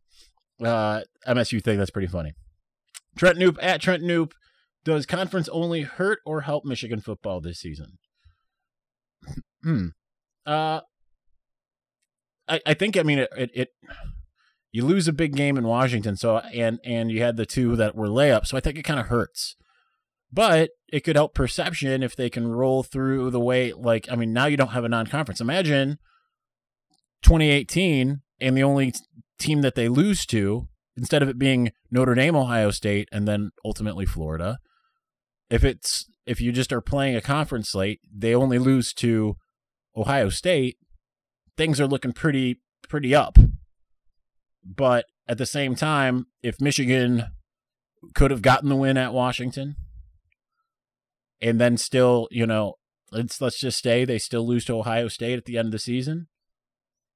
Uh, 0.63 1.03
MSU 1.27 1.63
think 1.63 1.79
that's 1.79 1.91
pretty 1.91 2.09
funny. 2.09 2.35
Trent 3.17 3.39
Noop 3.39 3.57
at 3.61 3.81
Trent 3.81 4.03
Noop. 4.03 4.33
Does 4.85 5.07
conference 5.07 5.49
only 5.51 5.83
hurt 5.83 6.19
or 6.27 6.41
help 6.41 6.65
Michigan 6.65 7.01
football 7.01 7.41
this 7.41 7.61
season? 7.61 7.99
hmm. 9.63 9.89
Uh, 10.45 10.81
I, 12.49 12.61
I 12.67 12.75
think 12.75 12.97
I 12.97 13.03
mean 13.03 13.21
it, 13.21 13.31
it, 13.37 13.51
it 13.55 13.69
you 14.73 14.85
lose 14.85 15.07
a 15.07 15.13
big 15.13 15.37
game 15.37 15.57
in 15.57 15.67
Washington, 15.67 16.17
so 16.17 16.39
and 16.39 16.81
and 16.85 17.11
you 17.11 17.23
had 17.23 17.37
the 17.37 17.47
two 17.47 17.77
that 17.77 17.95
were 17.95 18.09
layups, 18.09 18.49
so 18.49 18.57
I 18.57 18.61
think 18.61 18.79
it 18.79 18.83
kind 18.83 18.99
of 18.99 19.07
hurts. 19.07 19.57
But 20.33 20.71
it 20.89 21.01
could 21.01 21.17
help 21.17 21.35
perception 21.35 22.03
if 22.03 22.17
they 22.17 22.31
can 22.31 22.49
roll 22.49 22.83
through 22.83 23.31
the 23.31 23.41
way 23.41 23.73
like 23.73 24.09
I 24.11 24.17
mean 24.17 24.33
now 24.33 24.47
you 24.47 24.57
don't 24.57 24.69
have 24.69 24.85
a 24.85 24.89
non-conference. 24.89 25.41
Imagine 25.41 25.99
2018 27.23 28.21
and 28.41 28.57
the 28.57 28.63
only 28.63 28.93
team 29.39 29.63
that 29.63 29.75
they 29.75 29.89
lose 29.89 30.27
to 30.27 30.69
instead 30.97 31.23
of 31.23 31.29
it 31.29 31.39
being 31.39 31.73
Notre 31.91 32.15
Dame, 32.15 32.37
Ohio 32.37 32.71
State, 32.71 33.09
and 33.13 33.27
then 33.27 33.51
ultimately 33.65 34.07
Florida, 34.07 34.59
if 35.51 35.65
it's 35.65 36.07
if 36.27 36.41
you 36.41 36.53
just 36.53 36.73
are 36.73 36.81
playing 36.81 37.17
a 37.17 37.21
conference 37.21 37.71
slate, 37.71 38.01
they 38.15 38.35
only 38.35 38.59
lose 38.59 38.93
to 38.95 39.37
Ohio 39.97 40.29
State, 40.29 40.77
things 41.57 41.81
are 41.81 41.87
looking 41.87 42.13
pretty 42.13 42.61
pretty 42.89 43.15
up. 43.15 43.39
But 44.65 45.07
at 45.29 45.39
the 45.39 45.47
same 45.47 45.75
time, 45.75 46.27
if 46.43 46.61
Michigan 46.61 47.27
could 48.15 48.31
have 48.31 48.43
gotten 48.43 48.69
the 48.69 48.77
win 48.77 48.97
at 48.97 49.13
Washington 49.13 49.77
and 51.41 51.61
then 51.61 51.77
still, 51.77 52.29
you 52.31 52.47
know, 52.47 52.75
let's 53.11 53.41
let's 53.41 53.61
just 53.61 53.83
say 53.83 54.05
they 54.05 54.19
still 54.19 54.47
lose 54.47 54.65
to 54.67 54.75
Ohio 54.75 55.09
State 55.09 55.39
at 55.39 55.45
the 55.45 55.59
end 55.59 55.67
of 55.67 55.73
the 55.73 55.79
season, 55.79 56.29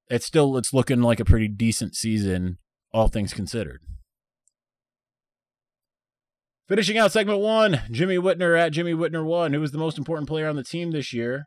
it's 0.09 0.27
still 0.27 0.57
it's 0.57 0.73
looking 0.73 1.03
like 1.03 1.21
a 1.21 1.25
pretty 1.25 1.49
decent 1.49 1.97
season 1.97 2.59
all 2.93 3.09
things 3.09 3.35
considered. 3.35 3.83
Finishing 6.69 6.99
out 6.99 7.13
segment 7.13 7.41
one, 7.41 7.83
Jimmy 7.91 8.17
Whitner 8.17 8.59
at 8.59 8.73
Jimmy 8.73 8.93
Whitner 8.93 9.25
one. 9.25 9.53
Who 9.53 9.61
was 9.61 9.71
the 9.71 9.79
most 9.79 9.99
important 9.99 10.29
player 10.29 10.49
on 10.49 10.57
the 10.57 10.65
team 10.65 10.91
this 10.91 11.13
year? 11.13 11.47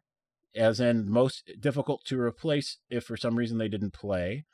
As 0.55 0.79
in, 0.79 1.09
most 1.09 1.51
difficult 1.59 2.05
to 2.05 2.19
replace 2.19 2.77
if 2.89 3.03
for 3.03 3.17
some 3.17 3.35
reason 3.35 3.57
they 3.57 3.67
didn't 3.67 3.93
play. 3.93 4.45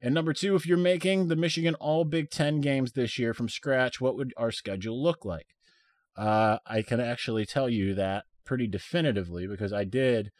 And 0.00 0.12
number 0.12 0.32
two, 0.32 0.54
if 0.56 0.66
you're 0.66 0.76
making 0.76 1.28
the 1.28 1.36
Michigan 1.36 1.76
All 1.76 2.04
Big 2.04 2.28
Ten 2.28 2.60
games 2.60 2.92
this 2.92 3.18
year 3.18 3.32
from 3.32 3.48
scratch, 3.48 4.00
what 4.00 4.16
would 4.16 4.34
our 4.36 4.50
schedule 4.50 5.00
look 5.00 5.24
like? 5.24 5.46
Uh, 6.16 6.58
I 6.66 6.82
can 6.82 7.00
actually 7.00 7.46
tell 7.46 7.68
you 7.68 7.94
that 7.94 8.24
pretty 8.44 8.66
definitively 8.66 9.46
because 9.46 9.72
I 9.72 9.84
did 9.84 10.30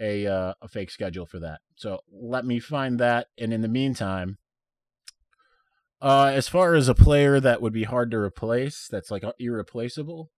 a 0.00 0.26
uh, 0.26 0.54
a 0.60 0.68
fake 0.68 0.90
schedule 0.90 1.26
for 1.26 1.38
that. 1.40 1.60
So 1.76 2.00
let 2.10 2.44
me 2.44 2.60
find 2.60 2.98
that. 2.98 3.28
And 3.38 3.52
in 3.52 3.62
the 3.62 3.68
meantime, 3.68 4.38
uh, 6.00 6.32
as 6.34 6.48
far 6.48 6.74
as 6.74 6.88
a 6.88 6.94
player 6.94 7.40
that 7.40 7.62
would 7.62 7.72
be 7.72 7.84
hard 7.84 8.10
to 8.10 8.18
replace, 8.18 8.88
that's 8.90 9.10
like 9.10 9.24
irreplaceable, 9.38 10.30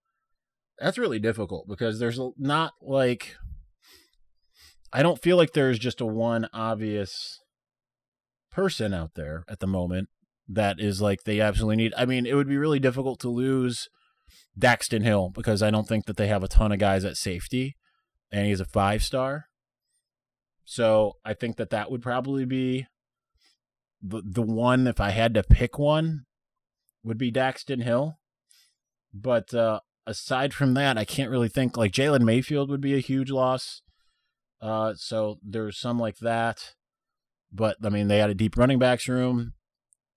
that's 0.79 0.99
really 0.99 1.19
difficult 1.19 1.67
because 1.69 1.99
there's 1.99 2.21
not 2.37 2.73
like 2.83 3.37
I 4.93 5.03
don't 5.03 5.21
feel 5.21 5.37
like 5.37 5.53
there's 5.53 5.79
just 5.79 6.01
a 6.01 6.07
one 6.07 6.49
obvious 6.53 7.41
person 8.53 8.95
out 8.95 9.15
there 9.17 9.45
at 9.49 9.59
the 9.59 9.67
moment 9.67 10.09
that 10.49 10.79
is 10.79 11.01
like 11.01 11.25
they 11.25 11.41
absolutely 11.41 11.77
need. 11.77 11.95
I 11.97 12.07
mean, 12.07 12.27
it 12.27 12.35
would 12.35 12.49
be 12.49 12.57
really 12.57 12.79
difficult 12.79 13.19
to 13.21 13.29
lose 13.29 13.89
Daxton 14.59 15.03
Hill 15.03 15.31
because 15.35 15.63
I 15.63 15.71
don't 15.71 15.89
think 15.89 16.07
that 16.07 16.17
they 16.17 16.29
have 16.29 16.45
a 16.45 16.49
ton 16.49 16.71
of 16.71 16.79
guys 16.79 17.05
at 17.05 17.17
safety, 17.17 17.77
and 18.31 18.47
he's 18.47 18.61
a 18.61 18.65
five 18.65 19.03
star. 19.03 19.47
So 20.65 21.17
I 21.25 21.35
think 21.35 21.57
that 21.57 21.71
that 21.71 21.91
would 21.91 22.03
probably 22.03 22.45
be 22.45 22.87
the 24.03 24.23
the 24.25 24.43
one 24.43 24.87
if 24.87 25.01
I 25.01 25.11
had 25.11 25.35
to 25.35 25.43
pick 25.43 25.79
one 25.79 26.25
would 27.03 27.19
be 27.19 27.31
Daxton 27.31 27.83
Hill. 27.83 28.19
But 29.13 29.55
uh, 29.55 29.81
aside 30.07 30.53
from 30.55 30.75
that, 30.75 30.99
I 30.99 31.05
can't 31.05 31.31
really 31.31 31.49
think 31.49 31.77
like 31.77 31.93
Jalen 31.93 32.23
Mayfield 32.23 32.71
would 32.71 32.81
be 32.81 32.95
a 32.95 33.01
huge 33.01 33.31
loss. 33.31 33.83
Uh, 34.61 34.95
so 34.97 35.39
there's 35.43 35.79
some 35.79 35.99
like 35.99 36.19
that. 36.19 36.75
But 37.53 37.77
I 37.85 37.91
mean, 37.91 38.09
they 38.09 38.19
had 38.19 38.31
a 38.31 38.35
deep 38.35 38.57
running 38.57 38.79
backs 38.79 39.09
room. 39.09 39.53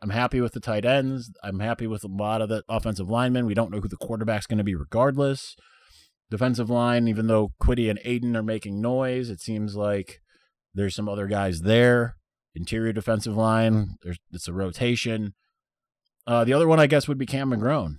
I'm 0.01 0.09
happy 0.11 0.41
with 0.41 0.53
the 0.53 0.59
tight 0.59 0.85
ends. 0.85 1.31
I'm 1.43 1.59
happy 1.59 1.87
with 1.87 2.03
a 2.03 2.07
lot 2.07 2.41
of 2.41 2.49
the 2.49 2.63
offensive 2.69 3.09
linemen. 3.09 3.45
We 3.45 3.55
don't 3.55 3.71
know 3.71 3.79
who 3.79 3.87
the 3.87 3.97
quarterback's 3.97 4.45
going 4.45 4.59
to 4.59 4.63
be 4.63 4.75
regardless. 4.75 5.55
Defensive 6.29 6.69
line, 6.69 7.07
even 7.07 7.27
though 7.27 7.53
Kwity 7.61 7.89
and 7.89 7.99
Aidan 8.03 8.35
are 8.35 8.43
making 8.43 8.81
noise, 8.81 9.29
it 9.29 9.39
seems 9.39 9.75
like 9.75 10.19
there's 10.73 10.95
some 10.95 11.07
other 11.07 11.27
guys 11.27 11.61
there 11.61 12.17
interior 12.57 12.91
defensive 12.91 13.37
line. 13.37 13.97
There's 14.03 14.17
it's 14.33 14.47
a 14.47 14.53
rotation. 14.53 15.33
Uh, 16.25 16.43
the 16.43 16.53
other 16.53 16.67
one, 16.67 16.79
I 16.79 16.87
guess, 16.87 17.07
would 17.07 17.17
be 17.17 17.25
Cam 17.25 17.51
McGrone. 17.51 17.97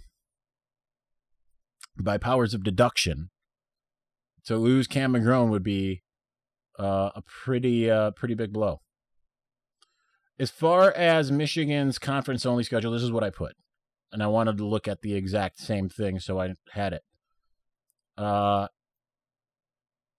By 1.97 2.19
powers 2.19 2.53
of 2.55 2.63
deduction, 2.63 3.31
to 4.45 4.57
lose 4.57 4.87
Cam 4.87 5.15
McGrone 5.15 5.49
would 5.51 5.63
be 5.63 6.03
uh, 6.79 7.11
a 7.15 7.23
pretty 7.23 7.91
uh, 7.91 8.11
pretty 8.11 8.35
big 8.35 8.53
blow. 8.53 8.81
As 10.39 10.51
far 10.51 10.93
as 10.93 11.33
Michigan's 11.33 11.99
conference 11.99 12.47
only 12.47 12.63
schedule, 12.63 12.93
this 12.93 13.03
is 13.03 13.11
what 13.11 13.25
I 13.25 13.31
put, 13.31 13.57
and 14.13 14.23
I 14.23 14.27
wanted 14.29 14.59
to 14.59 14.67
look 14.67 14.87
at 14.87 15.01
the 15.01 15.15
exact 15.15 15.59
same 15.59 15.89
thing, 15.89 16.21
so 16.21 16.41
I 16.41 16.55
had 16.73 16.93
it. 16.93 17.03
Uh, 18.19 18.67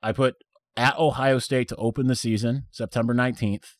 I 0.02 0.14
put 0.14 0.36
at 0.78 0.98
Ohio 0.98 1.40
State 1.40 1.68
to 1.68 1.76
open 1.76 2.08
the 2.08 2.16
season, 2.16 2.64
September 2.72 3.14
nineteenth. 3.14 3.76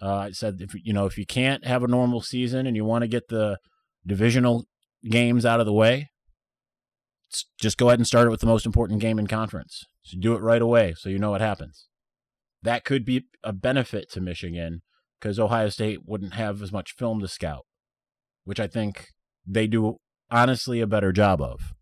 Uh, 0.00 0.16
I 0.16 0.30
said 0.32 0.58
if 0.60 0.74
you 0.74 0.92
know 0.92 1.06
if 1.06 1.16
you 1.16 1.26
can't 1.26 1.64
have 1.64 1.82
a 1.82 1.88
normal 1.88 2.20
season 2.20 2.66
and 2.66 2.76
you 2.76 2.84
want 2.84 3.02
to 3.02 3.08
get 3.08 3.28
the 3.28 3.58
divisional 4.06 4.66
games 5.02 5.46
out 5.46 5.60
of 5.60 5.66
the 5.66 5.72
way, 5.72 6.10
just 7.58 7.78
go 7.78 7.88
ahead 7.88 7.98
and 7.98 8.06
start 8.06 8.26
it 8.26 8.30
with 8.30 8.40
the 8.40 8.46
most 8.46 8.66
important 8.66 9.00
game 9.00 9.18
in 9.18 9.26
conference. 9.26 9.84
So 10.02 10.18
do 10.20 10.34
it 10.34 10.42
right 10.42 10.62
away 10.62 10.94
so 10.96 11.08
you 11.08 11.18
know 11.18 11.30
what 11.30 11.40
happens. 11.40 11.88
That 12.62 12.84
could 12.84 13.04
be 13.04 13.24
a 13.42 13.52
benefit 13.52 14.10
to 14.12 14.20
Michigan 14.20 14.82
because 15.20 15.38
Ohio 15.38 15.68
State 15.68 16.00
wouldn't 16.04 16.34
have 16.34 16.62
as 16.62 16.72
much 16.72 16.92
film 16.92 17.20
to 17.20 17.28
scout, 17.28 17.64
which 18.44 18.60
I 18.60 18.66
think 18.66 19.08
they 19.46 19.66
do 19.66 19.96
honestly 20.30 20.80
a 20.80 20.86
better 20.86 21.12
job 21.12 21.40
of. 21.40 21.74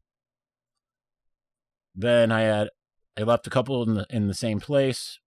Then 1.96 2.30
I 2.30 2.42
had 2.42 2.68
I 3.16 3.22
left 3.22 3.46
a 3.46 3.50
couple 3.50 3.82
in 3.82 3.94
the 3.94 4.06
in 4.10 4.28
the 4.28 4.34
same 4.34 4.60
place, 4.60 5.18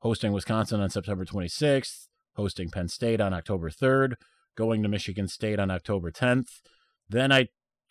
hosting 0.00 0.32
Wisconsin 0.32 0.80
on 0.80 0.90
September 0.90 1.24
26th, 1.24 2.08
hosting 2.34 2.70
Penn 2.70 2.88
State 2.88 3.20
on 3.20 3.32
October 3.32 3.70
3rd, 3.70 4.14
going 4.56 4.82
to 4.82 4.88
Michigan 4.88 5.28
State 5.28 5.60
on 5.60 5.70
October 5.70 6.10
10th. 6.10 6.60
Then 7.08 7.30
I 7.30 7.48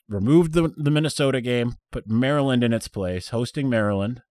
removed 0.10 0.53
the, 0.53 0.74
the 0.75 0.91
Minnesota 0.91 1.39
game, 1.39 1.75
put 1.91 2.10
Maryland 2.10 2.63
in 2.63 2.74
its 2.74 2.89
place, 2.89 3.30
hosting 3.30 3.70
Maryland. 3.70 4.22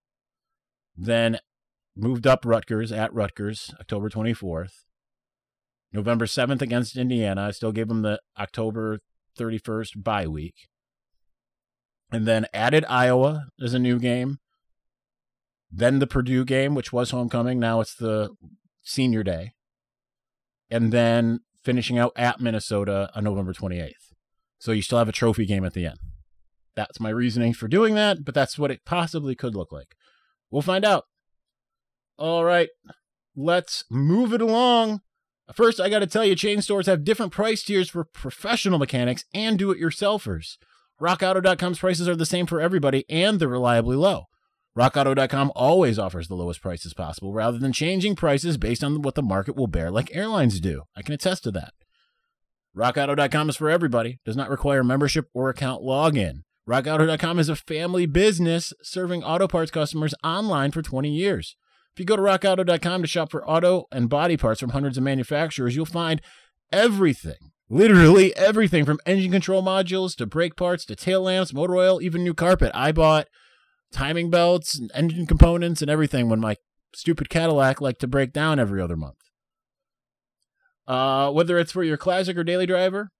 Then 0.94 1.38
moved 1.96 2.26
up 2.26 2.44
Rutgers 2.44 2.92
at 2.92 3.14
Rutgers, 3.14 3.72
October 3.80 4.10
24th. 4.10 4.84
November 5.92 6.26
7th 6.26 6.62
against 6.62 6.96
Indiana. 6.96 7.46
I 7.46 7.50
still 7.50 7.72
gave 7.72 7.88
them 7.88 8.02
the 8.02 8.20
October 8.38 9.00
31st 9.38 10.02
bye 10.02 10.26
week. 10.26 10.68
And 12.12 12.26
then 12.26 12.46
added 12.52 12.84
Iowa 12.88 13.46
as 13.62 13.74
a 13.74 13.78
new 13.78 13.98
game. 13.98 14.38
Then 15.70 16.00
the 16.00 16.06
Purdue 16.06 16.44
game, 16.44 16.74
which 16.74 16.92
was 16.92 17.10
homecoming. 17.10 17.60
Now 17.60 17.80
it's 17.80 17.94
the 17.94 18.30
senior 18.82 19.22
day 19.22 19.54
and 20.70 20.92
then 20.92 21.40
finishing 21.62 21.98
out 21.98 22.12
at 22.16 22.40
Minnesota 22.40 23.10
on 23.14 23.24
November 23.24 23.52
28th. 23.52 23.92
So 24.58 24.72
you 24.72 24.82
still 24.82 24.98
have 24.98 25.08
a 25.08 25.12
trophy 25.12 25.46
game 25.46 25.64
at 25.64 25.74
the 25.74 25.86
end. 25.86 25.98
That's 26.76 27.00
my 27.00 27.10
reasoning 27.10 27.52
for 27.52 27.68
doing 27.68 27.94
that, 27.96 28.24
but 28.24 28.34
that's 28.34 28.58
what 28.58 28.70
it 28.70 28.84
possibly 28.84 29.34
could 29.34 29.54
look 29.54 29.72
like. 29.72 29.96
We'll 30.50 30.62
find 30.62 30.84
out. 30.84 31.04
All 32.16 32.44
right, 32.44 32.68
let's 33.34 33.84
move 33.90 34.32
it 34.32 34.40
along. 34.40 35.00
First, 35.54 35.80
I 35.80 35.88
got 35.88 35.98
to 35.98 36.06
tell 36.06 36.24
you, 36.24 36.36
chain 36.36 36.62
stores 36.62 36.86
have 36.86 37.02
different 37.02 37.32
price 37.32 37.62
tiers 37.62 37.90
for 37.90 38.04
professional 38.04 38.78
mechanics 38.78 39.24
and 39.34 39.58
do 39.58 39.70
it 39.70 39.80
yourselfers. 39.80 40.58
RockAuto.com's 41.00 41.78
prices 41.78 42.08
are 42.08 42.16
the 42.16 42.26
same 42.26 42.46
for 42.46 42.60
everybody 42.60 43.04
and 43.08 43.40
they're 43.40 43.48
reliably 43.48 43.96
low. 43.96 44.24
RockAuto.com 44.78 45.50
always 45.56 45.98
offers 45.98 46.28
the 46.28 46.34
lowest 46.34 46.60
prices 46.62 46.94
possible 46.94 47.32
rather 47.32 47.58
than 47.58 47.72
changing 47.72 48.16
prices 48.16 48.56
based 48.56 48.84
on 48.84 49.02
what 49.02 49.14
the 49.14 49.22
market 49.22 49.56
will 49.56 49.66
bear, 49.66 49.90
like 49.90 50.14
airlines 50.14 50.60
do. 50.60 50.82
I 50.96 51.02
can 51.02 51.14
attest 51.14 51.42
to 51.44 51.50
that. 51.52 51.72
RockAuto.com 52.76 53.48
is 53.48 53.56
for 53.56 53.68
everybody, 53.68 54.20
does 54.24 54.36
not 54.36 54.50
require 54.50 54.84
membership 54.84 55.28
or 55.34 55.48
account 55.48 55.82
login. 55.82 56.42
RockAuto.com 56.68 57.38
is 57.38 57.48
a 57.48 57.56
family 57.56 58.06
business 58.06 58.72
serving 58.82 59.24
auto 59.24 59.48
parts 59.48 59.72
customers 59.72 60.14
online 60.22 60.70
for 60.70 60.82
20 60.82 61.10
years. 61.10 61.56
If 61.92 61.98
you 61.98 62.04
go 62.04 62.14
to 62.14 62.22
RockAuto.com 62.22 63.02
to 63.02 63.08
shop 63.08 63.32
for 63.32 63.48
auto 63.48 63.86
and 63.90 64.08
body 64.08 64.36
parts 64.36 64.60
from 64.60 64.70
hundreds 64.70 64.96
of 64.96 65.02
manufacturers, 65.02 65.74
you'll 65.74 65.86
find 65.86 66.20
everything, 66.72 67.52
literally 67.70 68.36
everything 68.36 68.84
from 68.84 68.98
engine 69.06 69.30
control 69.30 69.62
modules 69.62 70.14
to 70.16 70.26
brake 70.26 70.56
parts 70.56 70.84
to 70.84 70.96
tail 70.96 71.22
lamps, 71.22 71.54
motor 71.54 71.76
oil, 71.76 72.02
even 72.02 72.22
new 72.22 72.34
carpet. 72.34 72.72
I 72.74 72.92
bought 72.92 73.28
timing 73.92 74.28
belts 74.28 74.78
and 74.78 74.90
engine 74.94 75.26
components 75.26 75.80
and 75.80 75.90
everything 75.90 76.28
when 76.28 76.40
my 76.40 76.56
stupid 76.94 77.30
Cadillac 77.30 77.80
liked 77.80 78.00
to 78.00 78.08
break 78.08 78.32
down 78.32 78.58
every 78.58 78.82
other 78.82 78.96
month. 78.96 79.16
Uh, 80.86 81.30
whether 81.30 81.56
it's 81.58 81.72
for 81.72 81.84
your 81.84 81.96
classic 81.96 82.36
or 82.36 82.42
daily 82.42 82.66
driver, 82.66 83.10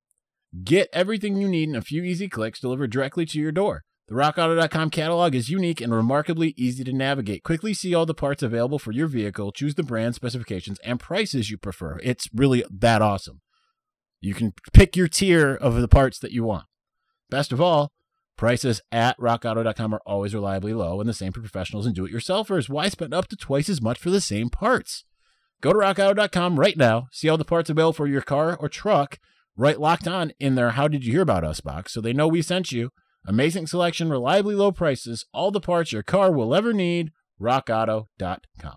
get 0.64 0.88
everything 0.92 1.37
you 1.37 1.49
need 1.49 1.69
in 1.69 1.76
a 1.76 1.83
few 1.83 2.02
easy 2.02 2.28
clicks 2.28 2.61
delivered 2.61 2.90
directly 2.90 3.25
to 3.25 3.38
your 3.38 3.52
door. 3.52 3.85
The 4.09 4.16
RockAuto.com 4.16 4.90
catalog 4.90 5.37
is 5.37 5.50
unique 5.50 5.80
and 5.80 5.95
remarkably 5.95 6.52
easy 6.57 6.83
to 6.83 6.92
navigate. 6.92 7.45
Quickly 7.45 7.73
see 7.73 7.95
all 7.95 8.07
the 8.07 8.14
parts 8.14 8.42
available 8.42 8.80
for 8.80 8.90
your 8.90 9.07
vehicle, 9.07 9.52
choose 9.52 9.76
the 9.76 9.85
brand, 9.85 10.16
specifications, 10.16 10.80
and 10.80 10.99
prices 10.99 11.49
you 11.49 11.57
prefer. 11.57 12.00
It's 12.02 12.28
really 12.35 12.64
that 12.69 13.02
awesome. 13.02 13.40
You 14.20 14.34
can 14.34 14.52
pick 14.72 14.96
your 14.96 15.08
tier 15.08 15.54
of 15.54 15.74
the 15.76 15.88
parts 15.88 16.18
that 16.18 16.32
you 16.32 16.44
want. 16.44 16.66
Best 17.30 17.52
of 17.52 17.60
all, 17.60 17.92
Prices 18.40 18.80
at 18.90 19.18
rockauto.com 19.18 19.92
are 19.92 20.00
always 20.06 20.32
reliably 20.32 20.72
low 20.72 20.98
and 20.98 21.06
the 21.06 21.12
same 21.12 21.30
for 21.30 21.40
professionals 21.40 21.84
and 21.84 21.94
do 21.94 22.06
it 22.06 22.10
yourselfers. 22.10 22.70
Why 22.70 22.88
spend 22.88 23.12
up 23.12 23.28
to 23.28 23.36
twice 23.36 23.68
as 23.68 23.82
much 23.82 23.98
for 23.98 24.08
the 24.08 24.18
same 24.18 24.48
parts? 24.48 25.04
Go 25.60 25.74
to 25.74 25.78
rockauto.com 25.78 26.58
right 26.58 26.74
now, 26.74 27.08
see 27.12 27.28
all 27.28 27.36
the 27.36 27.44
parts 27.44 27.68
available 27.68 27.92
for 27.92 28.06
your 28.06 28.22
car 28.22 28.56
or 28.56 28.70
truck, 28.70 29.18
right 29.58 29.78
locked 29.78 30.08
on 30.08 30.32
in 30.40 30.54
their 30.54 30.70
How 30.70 30.88
Did 30.88 31.04
You 31.04 31.12
Hear 31.12 31.20
About 31.20 31.44
Us 31.44 31.60
box 31.60 31.92
so 31.92 32.00
they 32.00 32.14
know 32.14 32.28
we 32.28 32.40
sent 32.40 32.72
you. 32.72 32.88
Amazing 33.26 33.66
selection, 33.66 34.08
reliably 34.08 34.54
low 34.54 34.72
prices, 34.72 35.26
all 35.34 35.50
the 35.50 35.60
parts 35.60 35.92
your 35.92 36.02
car 36.02 36.32
will 36.32 36.54
ever 36.54 36.72
need. 36.72 37.12
RockAuto.com. 37.38 38.76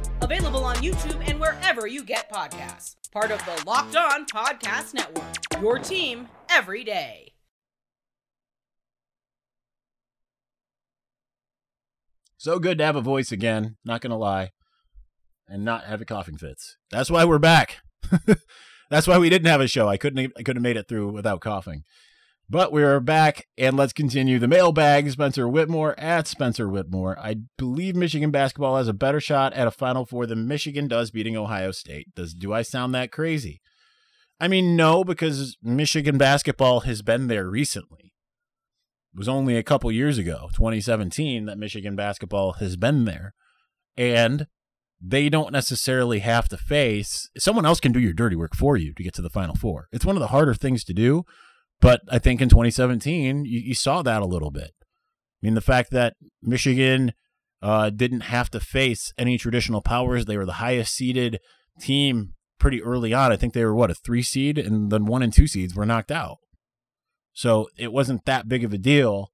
Available 0.21 0.63
on 0.63 0.75
YouTube 0.77 1.27
and 1.27 1.39
wherever 1.39 1.87
you 1.87 2.03
get 2.03 2.31
podcasts. 2.31 2.95
Part 3.11 3.31
of 3.31 3.39
the 3.45 3.63
Locked 3.65 3.95
On 3.95 4.25
Podcast 4.25 4.93
Network. 4.93 5.61
Your 5.61 5.79
team 5.79 6.29
every 6.49 6.83
day. 6.83 7.33
So 12.37 12.57
good 12.57 12.77
to 12.79 12.85
have 12.85 12.95
a 12.95 13.01
voice 13.01 13.31
again, 13.31 13.77
not 13.85 14.01
going 14.01 14.11
to 14.11 14.17
lie, 14.17 14.49
and 15.47 15.63
not 15.63 15.85
having 15.85 16.07
coughing 16.07 16.37
fits. 16.37 16.77
That's 16.89 17.11
why 17.11 17.25
we're 17.25 17.37
back. 17.37 17.77
That's 18.89 19.07
why 19.07 19.17
we 19.17 19.29
didn't 19.29 19.47
have 19.47 19.61
a 19.61 19.67
show. 19.67 19.87
I 19.87 19.97
couldn't 19.97 20.33
I 20.37 20.43
couldn't 20.43 20.57
have 20.57 20.63
made 20.63 20.77
it 20.77 20.87
through 20.87 21.11
without 21.11 21.41
coughing. 21.41 21.83
But 22.51 22.73
we 22.73 22.83
are 22.83 22.99
back, 22.99 23.47
and 23.57 23.77
let's 23.77 23.93
continue 23.93 24.37
the 24.37 24.45
mailbag. 24.45 25.09
Spencer 25.09 25.47
Whitmore 25.47 25.97
at 25.97 26.27
Spencer 26.27 26.67
Whitmore. 26.67 27.17
I 27.17 27.37
believe 27.57 27.95
Michigan 27.95 28.29
basketball 28.29 28.75
has 28.75 28.89
a 28.89 28.93
better 28.93 29.21
shot 29.21 29.53
at 29.53 29.69
a 29.69 29.71
Final 29.71 30.05
Four 30.05 30.25
than 30.25 30.49
Michigan 30.49 30.89
does 30.89 31.11
beating 31.11 31.37
Ohio 31.37 31.71
State. 31.71 32.13
Does 32.13 32.33
do 32.33 32.51
I 32.51 32.61
sound 32.61 32.93
that 32.93 33.09
crazy? 33.09 33.61
I 34.37 34.49
mean, 34.49 34.75
no, 34.75 35.05
because 35.05 35.55
Michigan 35.63 36.17
basketball 36.17 36.81
has 36.81 37.01
been 37.01 37.27
there 37.27 37.49
recently. 37.49 38.11
It 39.13 39.17
was 39.17 39.29
only 39.29 39.55
a 39.55 39.63
couple 39.63 39.89
years 39.89 40.17
ago, 40.17 40.49
2017, 40.53 41.45
that 41.45 41.57
Michigan 41.57 41.95
basketball 41.95 42.55
has 42.55 42.75
been 42.75 43.05
there. 43.05 43.33
And 43.95 44.47
they 44.99 45.29
don't 45.29 45.53
necessarily 45.53 46.19
have 46.19 46.49
to 46.49 46.57
face 46.57 47.29
someone 47.37 47.65
else 47.65 47.79
can 47.79 47.93
do 47.93 47.99
your 48.01 48.11
dirty 48.11 48.35
work 48.35 48.57
for 48.57 48.75
you 48.75 48.93
to 48.93 49.03
get 49.03 49.13
to 49.13 49.21
the 49.21 49.29
final 49.29 49.55
four. 49.55 49.87
It's 49.93 50.05
one 50.05 50.17
of 50.17 50.19
the 50.19 50.27
harder 50.27 50.53
things 50.53 50.83
to 50.83 50.93
do, 50.93 51.23
but 51.81 52.01
I 52.09 52.19
think 52.19 52.41
in 52.41 52.49
2017 52.49 53.45
you, 53.45 53.59
you 53.59 53.73
saw 53.73 54.01
that 54.01 54.21
a 54.21 54.27
little 54.27 54.51
bit. 54.51 54.71
I 54.81 55.45
mean, 55.45 55.55
the 55.55 55.61
fact 55.61 55.91
that 55.91 56.15
Michigan 56.41 57.13
uh, 57.61 57.89
didn't 57.89 58.21
have 58.21 58.49
to 58.51 58.59
face 58.59 59.13
any 59.17 59.37
traditional 59.37 59.81
powers, 59.81 60.25
they 60.25 60.37
were 60.37 60.45
the 60.45 60.53
highest 60.53 60.93
seeded 60.93 61.39
team 61.79 62.35
pretty 62.59 62.81
early 62.81 63.13
on. 63.13 63.31
I 63.31 63.35
think 63.35 63.53
they 63.53 63.65
were 63.65 63.75
what 63.75 63.91
a 63.91 63.95
three 63.95 64.21
seed, 64.21 64.57
and 64.57 64.91
then 64.91 65.05
one 65.05 65.23
and 65.23 65.33
two 65.33 65.47
seeds 65.47 65.75
were 65.75 65.85
knocked 65.85 66.11
out. 66.11 66.37
So 67.33 67.69
it 67.77 67.91
wasn't 67.91 68.25
that 68.25 68.47
big 68.47 68.63
of 68.63 68.73
a 68.73 68.77
deal 68.77 69.31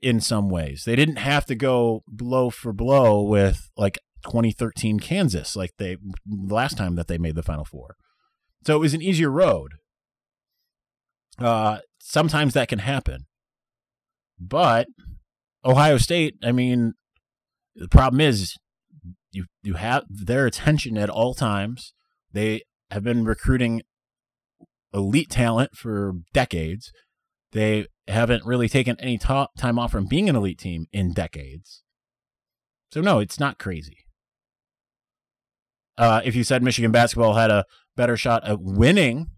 in 0.00 0.20
some 0.20 0.48
ways. 0.48 0.84
They 0.84 0.96
didn't 0.96 1.16
have 1.16 1.46
to 1.46 1.54
go 1.54 2.02
blow 2.08 2.50
for 2.50 2.72
blow 2.72 3.22
with 3.22 3.70
like 3.76 3.98
2013 4.24 4.98
Kansas, 4.98 5.56
like 5.56 5.72
they 5.78 5.96
the 6.26 6.54
last 6.54 6.76
time 6.76 6.96
that 6.96 7.06
they 7.06 7.18
made 7.18 7.34
the 7.34 7.42
Final 7.42 7.64
Four. 7.64 7.96
So 8.66 8.76
it 8.76 8.80
was 8.80 8.94
an 8.94 9.02
easier 9.02 9.30
road. 9.30 9.74
Uh, 11.40 11.78
sometimes 11.98 12.54
that 12.54 12.68
can 12.68 12.80
happen, 12.80 13.26
but 14.38 14.88
Ohio 15.64 15.96
State. 15.96 16.34
I 16.42 16.52
mean, 16.52 16.94
the 17.74 17.88
problem 17.88 18.20
is 18.20 18.56
you 19.32 19.46
you 19.62 19.74
have 19.74 20.04
their 20.08 20.46
attention 20.46 20.98
at 20.98 21.10
all 21.10 21.34
times. 21.34 21.94
They 22.32 22.62
have 22.90 23.04
been 23.04 23.24
recruiting 23.24 23.82
elite 24.92 25.30
talent 25.30 25.76
for 25.76 26.12
decades. 26.32 26.92
They 27.52 27.86
haven't 28.06 28.44
really 28.44 28.68
taken 28.68 28.96
any 29.00 29.18
time 29.18 29.78
off 29.78 29.92
from 29.92 30.06
being 30.06 30.28
an 30.28 30.36
elite 30.36 30.58
team 30.58 30.86
in 30.92 31.12
decades. 31.12 31.82
So 32.92 33.00
no, 33.00 33.18
it's 33.18 33.40
not 33.40 33.58
crazy. 33.58 33.98
Uh, 35.96 36.20
if 36.24 36.34
you 36.34 36.44
said 36.44 36.62
Michigan 36.62 36.92
basketball 36.92 37.34
had 37.34 37.50
a 37.50 37.64
better 37.96 38.16
shot 38.16 38.46
at 38.46 38.60
winning 38.60 39.28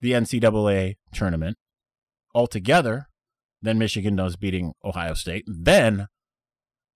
the 0.00 0.12
NCAA 0.12 0.96
tournament 1.12 1.56
altogether 2.34 3.08
than 3.62 3.78
Michigan 3.78 4.16
does 4.16 4.36
beating 4.36 4.72
Ohio 4.84 5.14
State, 5.14 5.44
then 5.46 6.06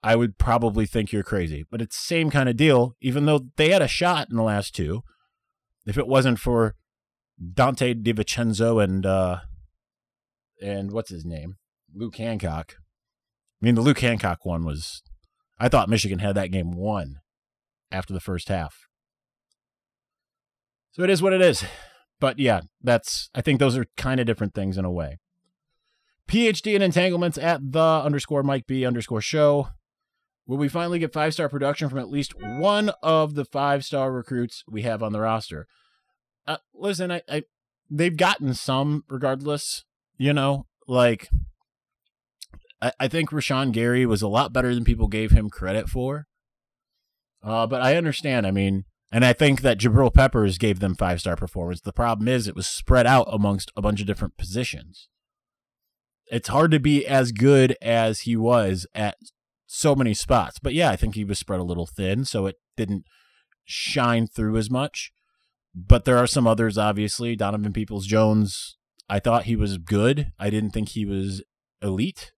I 0.03 0.17
would 0.17 0.39
probably 0.39 0.87
think 0.87 1.13
you're 1.13 1.23
crazy. 1.23 1.65
But 1.71 1.81
it's 1.81 1.97
same 1.97 2.31
kind 2.31 2.49
of 2.49 2.57
deal, 2.57 2.97
even 3.01 3.27
though 3.27 3.41
they 3.57 3.71
had 3.71 3.83
a 3.83 3.89
shot 3.89 4.29
in 4.31 4.37
the 4.37 4.43
last 4.43 4.75
two. 4.75 5.03
If 5.87 5.99
it 5.99 6.07
wasn't 6.07 6.39
for 6.39 6.75
Donte 7.43 8.03
DiVincenzo 8.03 8.83
and 8.83 9.05
uh, 9.05 9.41
and 10.61 10.93
what's 10.93 11.11
his 11.11 11.25
name, 11.25 11.57
Luke 11.95 12.17
Hancock. 12.17 12.77
I 13.61 13.65
mean, 13.65 13.75
the 13.75 13.81
Luke 13.81 14.01
Hancock 14.01 14.45
one 14.45 14.65
was. 14.65 15.03
I 15.59 15.69
thought 15.69 15.89
Michigan 15.89 16.19
had 16.19 16.35
that 16.35 16.51
game 16.51 16.73
won 16.73 17.21
after 17.93 18.13
the 18.13 18.21
first 18.21 18.49
half. 18.49 18.89
So 20.93 21.03
it 21.03 21.11
is 21.11 21.23
what 21.23 21.33
it 21.33 21.41
is. 21.41 21.65
But 22.23 22.39
yeah, 22.39 22.61
that's. 22.81 23.31
I 23.35 23.41
think 23.41 23.59
those 23.59 23.77
are 23.77 23.87
kind 23.97 24.21
of 24.21 24.27
different 24.27 24.55
things 24.55 24.79
in 24.79 24.85
a 24.85 24.93
way. 24.93 25.19
PhD 26.29 26.77
in 26.77 26.81
entanglements 26.81 27.37
at 27.37 27.73
the 27.73 27.81
underscore 27.83 28.45
Mike 28.45 28.69
B 28.69 28.87
underscore 28.87 29.21
show. 29.21 29.71
Will 30.47 30.57
we 30.57 30.69
finally 30.69 31.01
get 31.01 31.13
five 31.13 31.35
star 31.35 31.49
production 31.49 31.89
from 31.89 31.99
at 31.99 32.09
least 32.09 32.33
one 32.41 32.93
of 33.03 33.35
the 33.35 33.45
five 33.45 33.85
star 33.85 34.13
recruits 34.13 34.63
we 34.71 34.83
have 34.83 35.03
on 35.03 35.13
the 35.13 35.19
roster? 35.19 35.67
Uh, 36.47 36.59
listen, 36.73 37.11
I, 37.11 37.23
I 37.29 37.43
they've 37.91 38.17
gotten 38.17 38.55
some 38.55 39.03
regardless. 39.09 39.85
You 40.17 40.33
know, 40.33 40.67
like 40.87 41.29
I, 42.81 42.93
I 43.01 43.09
think 43.09 43.31
Rashan 43.31 43.73
Gary 43.73 44.07
was 44.07 44.23
a 44.23 44.29
lot 44.29 44.53
better 44.53 44.73
than 44.77 44.85
people 44.85 45.09
gave 45.09 45.33
him 45.33 45.51
credit 45.51 45.89
for. 45.89 46.29
Uh, 47.43 47.67
but 47.67 47.83
I 47.83 47.97
understand. 47.97 48.47
I 48.47 48.53
mean, 48.53 48.85
and 49.13 49.25
I 49.25 49.33
think 49.33 49.61
that 49.61 49.79
Jabril 49.79 50.13
Peppers 50.13 50.59
gave 50.59 50.81
them 50.81 50.95
five 50.95 51.21
star 51.21 51.37
performance. 51.37 51.81
The 51.81 51.93
problem 51.93 52.27
is 52.27 52.49
it 52.49 52.57
was 52.57 52.67
spread 52.67 53.07
out 53.07 53.29
amongst 53.31 53.71
a 53.77 53.83
bunch 53.83 54.01
of 54.01 54.07
different 54.07 54.37
positions. 54.37 55.09
It's 56.27 56.49
hard 56.49 56.71
to 56.71 56.81
be 56.81 57.07
as 57.07 57.31
good 57.31 57.77
as 57.83 58.21
he 58.21 58.37
was 58.37 58.87
at 58.95 59.19
so 59.67 59.95
many 59.95 60.15
spots. 60.15 60.59
But 60.59 60.75
yeah, 60.75 60.91
I 60.91 60.97
think 60.97 61.15
he 61.15 61.25
was 61.25 61.39
spread 61.39 61.61
a 61.61 61.65
little 61.65 61.87
thin, 61.87 62.25
so 62.25 62.47
it 62.47 62.57
didn't 62.77 63.05
shine 63.65 64.27
through 64.27 64.57
as 64.57 64.71
much. 64.71 65.13
But 65.75 66.05
there 66.05 66.19
are 66.19 66.27
some 66.27 66.47
others, 66.47 66.79
obviously. 66.79 67.37
Donovan 67.37 67.73
Peoples 67.73 68.07
Jones 68.07 68.77
I 69.13 69.19
thought 69.19 69.45
he 69.45 69.57
was 69.57 69.77
good. 69.77 70.33
I 70.39 70.49
didn't 70.49 70.71
think 70.71 70.91
he 70.91 71.05
was 71.05 71.43
elite. 71.83 72.33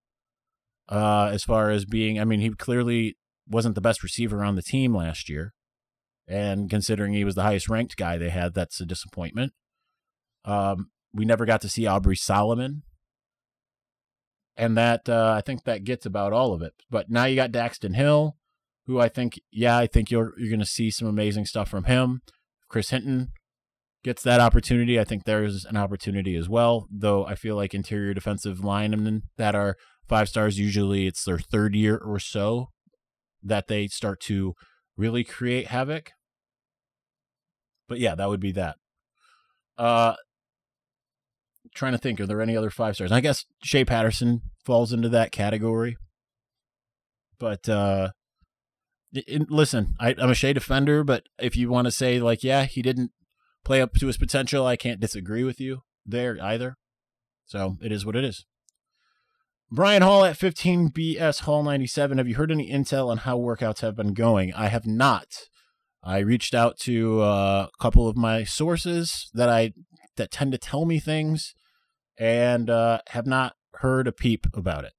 Uh, 0.89 1.31
as 1.33 1.45
far 1.45 1.71
as 1.71 1.85
being, 1.85 2.19
I 2.19 2.25
mean, 2.25 2.41
he 2.41 2.51
clearly 2.51 3.17
wasn't 3.49 3.77
the 3.77 3.81
best 3.81 4.03
receiver 4.03 4.43
on 4.43 4.57
the 4.57 4.63
team 4.63 4.93
last 4.93 5.29
year. 5.29 5.54
And 6.27 6.71
considering 6.71 7.13
he 7.13 7.25
was 7.25 7.35
the 7.35 7.43
highest 7.43 7.69
ranked 7.69 7.97
guy 7.97 8.17
they 8.17 8.31
had, 8.31 8.55
that's 8.55 8.81
a 8.81 8.87
disappointment. 8.87 9.53
Um, 10.45 10.91
we 11.13 11.25
never 11.25 11.45
got 11.45 11.61
to 11.63 11.69
see 11.69 11.87
Aubrey 11.87 12.17
Solomon. 12.17 12.83
And 14.57 14.77
that, 14.77 15.09
uh, 15.09 15.35
I 15.37 15.41
think 15.41 15.65
that 15.65 15.85
gets 15.85 16.07
about 16.07 16.33
all 16.33 16.55
of 16.55 16.63
it. 16.63 16.75
But 16.91 17.11
now 17.11 17.25
you 17.25 17.37
got 17.37 17.53
Daxton 17.53 17.97
Hill, 17.97 18.37
who 18.87 19.01
I 19.01 19.09
think, 19.09 19.41
yeah, 19.51 19.77
I 19.77 19.87
think 19.87 20.11
you're, 20.11 20.33
you're 20.39 20.51
going 20.51 20.61
to 20.61 20.67
see 20.67 20.91
some 20.91 21.09
amazing 21.09 21.47
stuff 21.47 21.69
from 21.69 21.85
him. 21.85 22.23
Chris 22.69 22.91
Hinton, 22.91 23.33
gets 24.05 24.23
that 24.23 24.39
opportunity, 24.39 25.01
I 25.01 25.05
think 25.05 25.25
there's 25.25 25.65
an 25.65 25.77
opportunity 25.77 26.37
as 26.37 26.49
well. 26.49 26.87
Though 26.91 27.25
I 27.25 27.35
feel 27.35 27.57
like 27.57 27.75
interior 27.75 28.15
defensive 28.15 28.63
linemen 28.63 29.23
that 29.39 29.55
are 29.57 29.77
five 30.07 30.29
stars, 30.29 30.59
usually 30.59 31.07
it's 31.07 31.25
their 31.25 31.39
third 31.39 31.75
year 31.75 31.97
or 31.97 32.21
so 32.21 32.69
that 33.43 33.67
they 33.67 33.89
start 33.89 34.21
to 34.21 34.55
really 34.97 35.25
create 35.25 35.69
havoc. 35.69 36.13
But 37.89 37.99
yeah, 37.99 38.15
that 38.15 38.29
would 38.29 38.41
be 38.41 38.53
that. 38.53 38.77
Uh, 39.77 40.15
trying 41.75 41.93
to 41.93 41.99
think, 41.99 42.21
are 42.21 42.27
there 42.27 42.41
any 42.41 42.57
other 42.57 42.71
five 42.71 42.95
stars? 42.95 43.13
I 43.13 43.21
guess 43.21 43.45
Shea 43.63 43.85
Patterson 43.85 44.43
falls 44.65 44.93
into 44.93 45.09
that 45.11 45.33
category. 45.33 45.97
But 47.39 47.69
uh, 47.69 48.11
it, 49.13 49.51
listen, 49.51 49.95
I, 50.01 50.15
I'm 50.19 50.31
a 50.31 50.35
Shea 50.35 50.53
defender, 50.53 51.05
but 51.05 51.25
if 51.39 51.57
you 51.57 51.69
want 51.69 51.87
to 51.87 51.91
say 51.91 52.21
like, 52.21 52.43
yeah, 52.43 52.65
he 52.65 52.81
didn't 52.81 53.11
play 53.65 53.81
up 53.81 53.95
to 53.95 54.07
his 54.07 54.17
potential. 54.17 54.67
I 54.67 54.77
can't 54.77 55.01
disagree 55.01 55.45
with 55.45 55.61
you 55.61 55.83
there 56.07 56.39
either. 56.41 56.77
So 57.47 57.77
it 57.83 57.93
is 57.93 58.07
what 58.07 58.17
it 58.17 58.25
is. 58.25 58.45
Brian 59.71 60.03
Hall 60.03 60.25
at 60.25 60.39
15BS 60.39 61.41
Hall 61.41 61.63
97. 61.63 62.19
Have 62.19 62.29
you 62.29 62.37
heard 62.37 62.53
any 62.53 62.71
intel 62.71 63.09
on 63.09 63.19
how 63.19 63.39
workouts 63.39 63.81
have 63.81 63.97
been 63.97 64.15
going? 64.15 64.53
I 64.55 64.69
have 64.69 64.87
not. 64.87 65.27
I 66.05 66.19
reached 66.19 66.55
out 66.55 66.79
to 66.81 67.23
uh, 67.23 67.69
a 67.73 67.83
couple 67.83 68.07
of 68.07 68.17
my 68.17 68.45
sources 68.45 69.31
that 69.33 69.49
I 69.49 69.73
that 70.17 70.31
tend 70.31 70.53
to 70.53 70.59
tell 70.59 70.85
me 70.85 71.01
things, 71.01 71.55
and 72.19 72.69
uh, 72.69 73.01
have 73.09 73.27
not 73.27 73.55
heard 73.77 74.07
a 74.07 74.13
peep 74.13 74.47
about 74.55 74.85
it. 74.85 74.93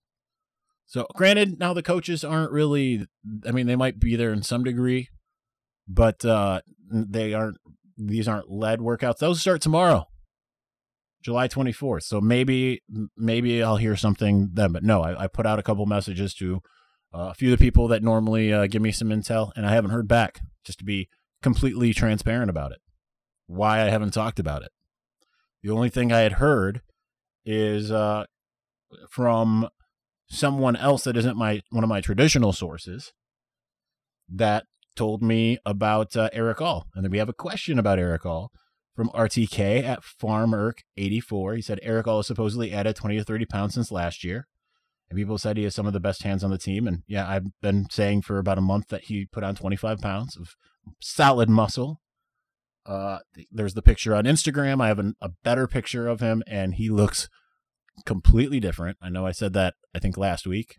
So, 0.88 1.08
granted, 1.16 1.60
now 1.60 1.74
the 1.74 1.84
coaches 1.84 2.24
aren't 2.24 2.52
really. 2.52 3.06
I 3.46 3.52
mean, 3.52 3.68
they 3.68 3.76
might 3.76 4.00
be 4.00 4.16
there 4.16 4.34
in 4.34 4.42
some 4.42 4.64
degree, 4.64 5.10
but 5.88 6.26
uh, 6.26 6.62
they 6.92 7.34
aren't 7.34 7.58
these 7.98 8.28
aren't 8.28 8.52
lead 8.52 8.80
workouts. 8.80 9.18
Those 9.18 9.40
start 9.40 9.62
tomorrow, 9.62 10.08
July 11.22 11.48
24th. 11.48 12.04
So 12.04 12.20
maybe 12.20 12.82
maybe 13.16 13.62
I'll 13.62 13.78
hear 13.78 13.96
something 13.96 14.50
then. 14.54 14.72
But 14.72 14.84
no, 14.84 15.04
I, 15.04 15.26
I 15.26 15.28
put 15.28 15.46
out 15.46 15.60
a 15.60 15.64
couple 15.64 15.86
messages 15.86 16.34
to 16.36 16.62
uh, 17.14 17.30
a 17.30 17.34
few 17.36 17.52
of 17.54 17.60
the 17.60 17.64
people 17.64 17.88
that 17.90 18.04
normally 18.04 18.52
uh, 18.52 18.66
give 18.68 18.82
me 18.82 18.92
some 18.92 19.10
intel, 19.10 19.52
and 19.56 19.68
I 19.68 19.72
haven't 19.72 19.92
heard 19.92 20.08
back. 20.08 20.42
Just 20.66 20.80
to 20.80 20.86
be 20.86 21.08
completely 21.42 21.94
transparent 21.94 22.50
about 22.50 22.72
it, 22.72 22.80
why 23.48 23.82
I 23.82 23.90
haven't 23.90 24.14
talked 24.14 24.40
about 24.40 24.64
it. 24.64 24.72
The 25.64 25.70
only 25.70 25.90
thing 25.90 26.12
I 26.12 26.20
had 26.20 26.34
heard 26.34 26.82
is 27.46 27.92
uh, 27.92 28.26
from 29.10 29.70
someone 30.28 30.76
else 30.76 31.04
that 31.04 31.18
isn't 31.18 31.38
my 31.38 31.62
one 31.70 31.84
of 31.84 31.90
my 31.90 32.02
traditional 32.02 32.52
sources 32.52 33.14
that 34.30 34.66
told 34.96 35.22
me 35.22 35.58
about 35.66 36.16
uh, 36.16 36.30
Erick 36.34 36.62
All. 36.62 36.88
And 36.96 37.04
then 37.04 37.12
we 37.12 37.18
have 37.18 37.30
a 37.30 37.34
question 37.34 37.78
about 37.78 38.00
Erick 38.00 38.26
All 38.26 38.52
from 38.96 39.10
RTK 39.10 39.84
at 39.84 40.02
FarmErk84. 40.02 41.56
He 41.56 41.62
said 41.62 41.80
Erick 41.84 42.08
All 42.08 42.20
has 42.20 42.28
supposedly 42.28 42.72
added 42.72 42.96
20 42.96 43.18
to 43.18 43.24
30 43.24 43.46
pounds 43.46 43.74
since 43.74 43.92
last 43.92 44.24
year. 44.24 44.48
And 45.10 45.18
people 45.18 45.38
said 45.38 45.58
he 45.58 45.64
has 45.64 45.76
some 45.76 45.86
of 45.86 45.94
the 45.94 46.00
best 46.00 46.24
hands 46.24 46.44
on 46.44 46.52
the 46.52 46.58
team. 46.58 46.88
And 46.88 47.04
yeah, 47.08 47.28
I've 47.30 47.46
been 47.62 47.88
saying 47.90 48.24
for 48.24 48.40
about 48.40 48.58
a 48.58 48.62
month 48.62 48.88
that 48.88 49.06
he 49.06 49.26
put 49.26 49.44
on 49.44 49.56
25 49.56 50.00
pounds 50.00 50.36
of 50.36 50.56
solid 51.00 51.50
muscle. 51.50 52.02
Uh, 52.86 53.20
there's 53.52 53.74
the 53.74 53.82
picture 53.82 54.16
on 54.16 54.26
Instagram. 54.26 54.82
I 54.82 54.88
have 54.88 55.00
an, 55.00 55.16
a 55.22 55.30
better 55.44 55.68
picture 55.68 56.08
of 56.08 56.20
him, 56.20 56.44
and 56.48 56.76
he 56.76 56.90
looks 56.90 57.30
completely 58.06 58.60
different. 58.60 58.98
I 59.02 59.10
know 59.10 59.26
I 59.26 59.32
said 59.32 59.54
that, 59.54 59.76
I 59.94 60.00
think, 60.00 60.18
last 60.18 60.46
week. 60.46 60.78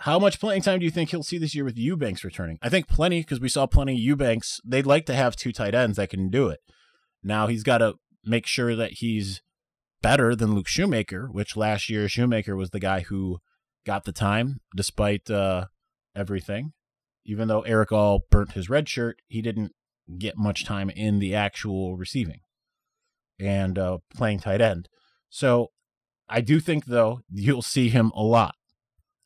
How 0.00 0.18
much 0.18 0.38
playing 0.38 0.62
time 0.62 0.78
do 0.78 0.84
you 0.84 0.90
think 0.90 1.10
he'll 1.10 1.22
see 1.22 1.38
this 1.38 1.54
year 1.54 1.64
with 1.64 1.78
Eubanks 1.78 2.22
returning? 2.22 2.58
I 2.60 2.68
think 2.68 2.86
plenty 2.86 3.20
because 3.20 3.40
we 3.40 3.48
saw 3.48 3.66
plenty 3.66 3.94
of 3.94 3.98
Eubanks. 3.98 4.60
They'd 4.64 4.86
like 4.86 5.06
to 5.06 5.14
have 5.14 5.36
two 5.36 5.52
tight 5.52 5.74
ends 5.74 5.96
that 5.96 6.10
can 6.10 6.28
do 6.28 6.48
it. 6.48 6.60
Now 7.22 7.46
he's 7.46 7.62
got 7.62 7.78
to 7.78 7.94
make 8.22 8.46
sure 8.46 8.76
that 8.76 8.94
he's 8.94 9.40
better 10.06 10.36
than 10.36 10.54
Luke 10.54 10.68
Schoonmaker, 10.68 11.28
which 11.32 11.56
last 11.56 11.90
year 11.90 12.06
Schoonmaker 12.06 12.56
was 12.56 12.70
the 12.70 12.78
guy 12.78 13.00
who 13.00 13.38
got 13.84 14.04
the 14.04 14.12
time 14.12 14.60
despite 14.76 15.28
uh, 15.28 15.66
everything. 16.14 16.74
Even 17.24 17.48
though 17.48 17.62
Erick 17.62 17.90
All 17.90 18.20
burnt 18.30 18.52
his 18.52 18.70
red 18.70 18.88
shirt, 18.88 19.18
he 19.26 19.42
didn't 19.42 19.72
get 20.16 20.36
much 20.36 20.64
time 20.64 20.90
in 20.90 21.18
the 21.18 21.34
actual 21.34 21.96
receiving 21.96 22.38
and 23.40 23.76
uh, 23.80 23.98
playing 24.14 24.38
tight 24.38 24.60
end. 24.60 24.88
So 25.28 25.72
I 26.28 26.40
do 26.40 26.60
think, 26.60 26.84
though, 26.84 27.22
you'll 27.28 27.60
see 27.60 27.88
him 27.88 28.12
a 28.14 28.22
lot. 28.22 28.54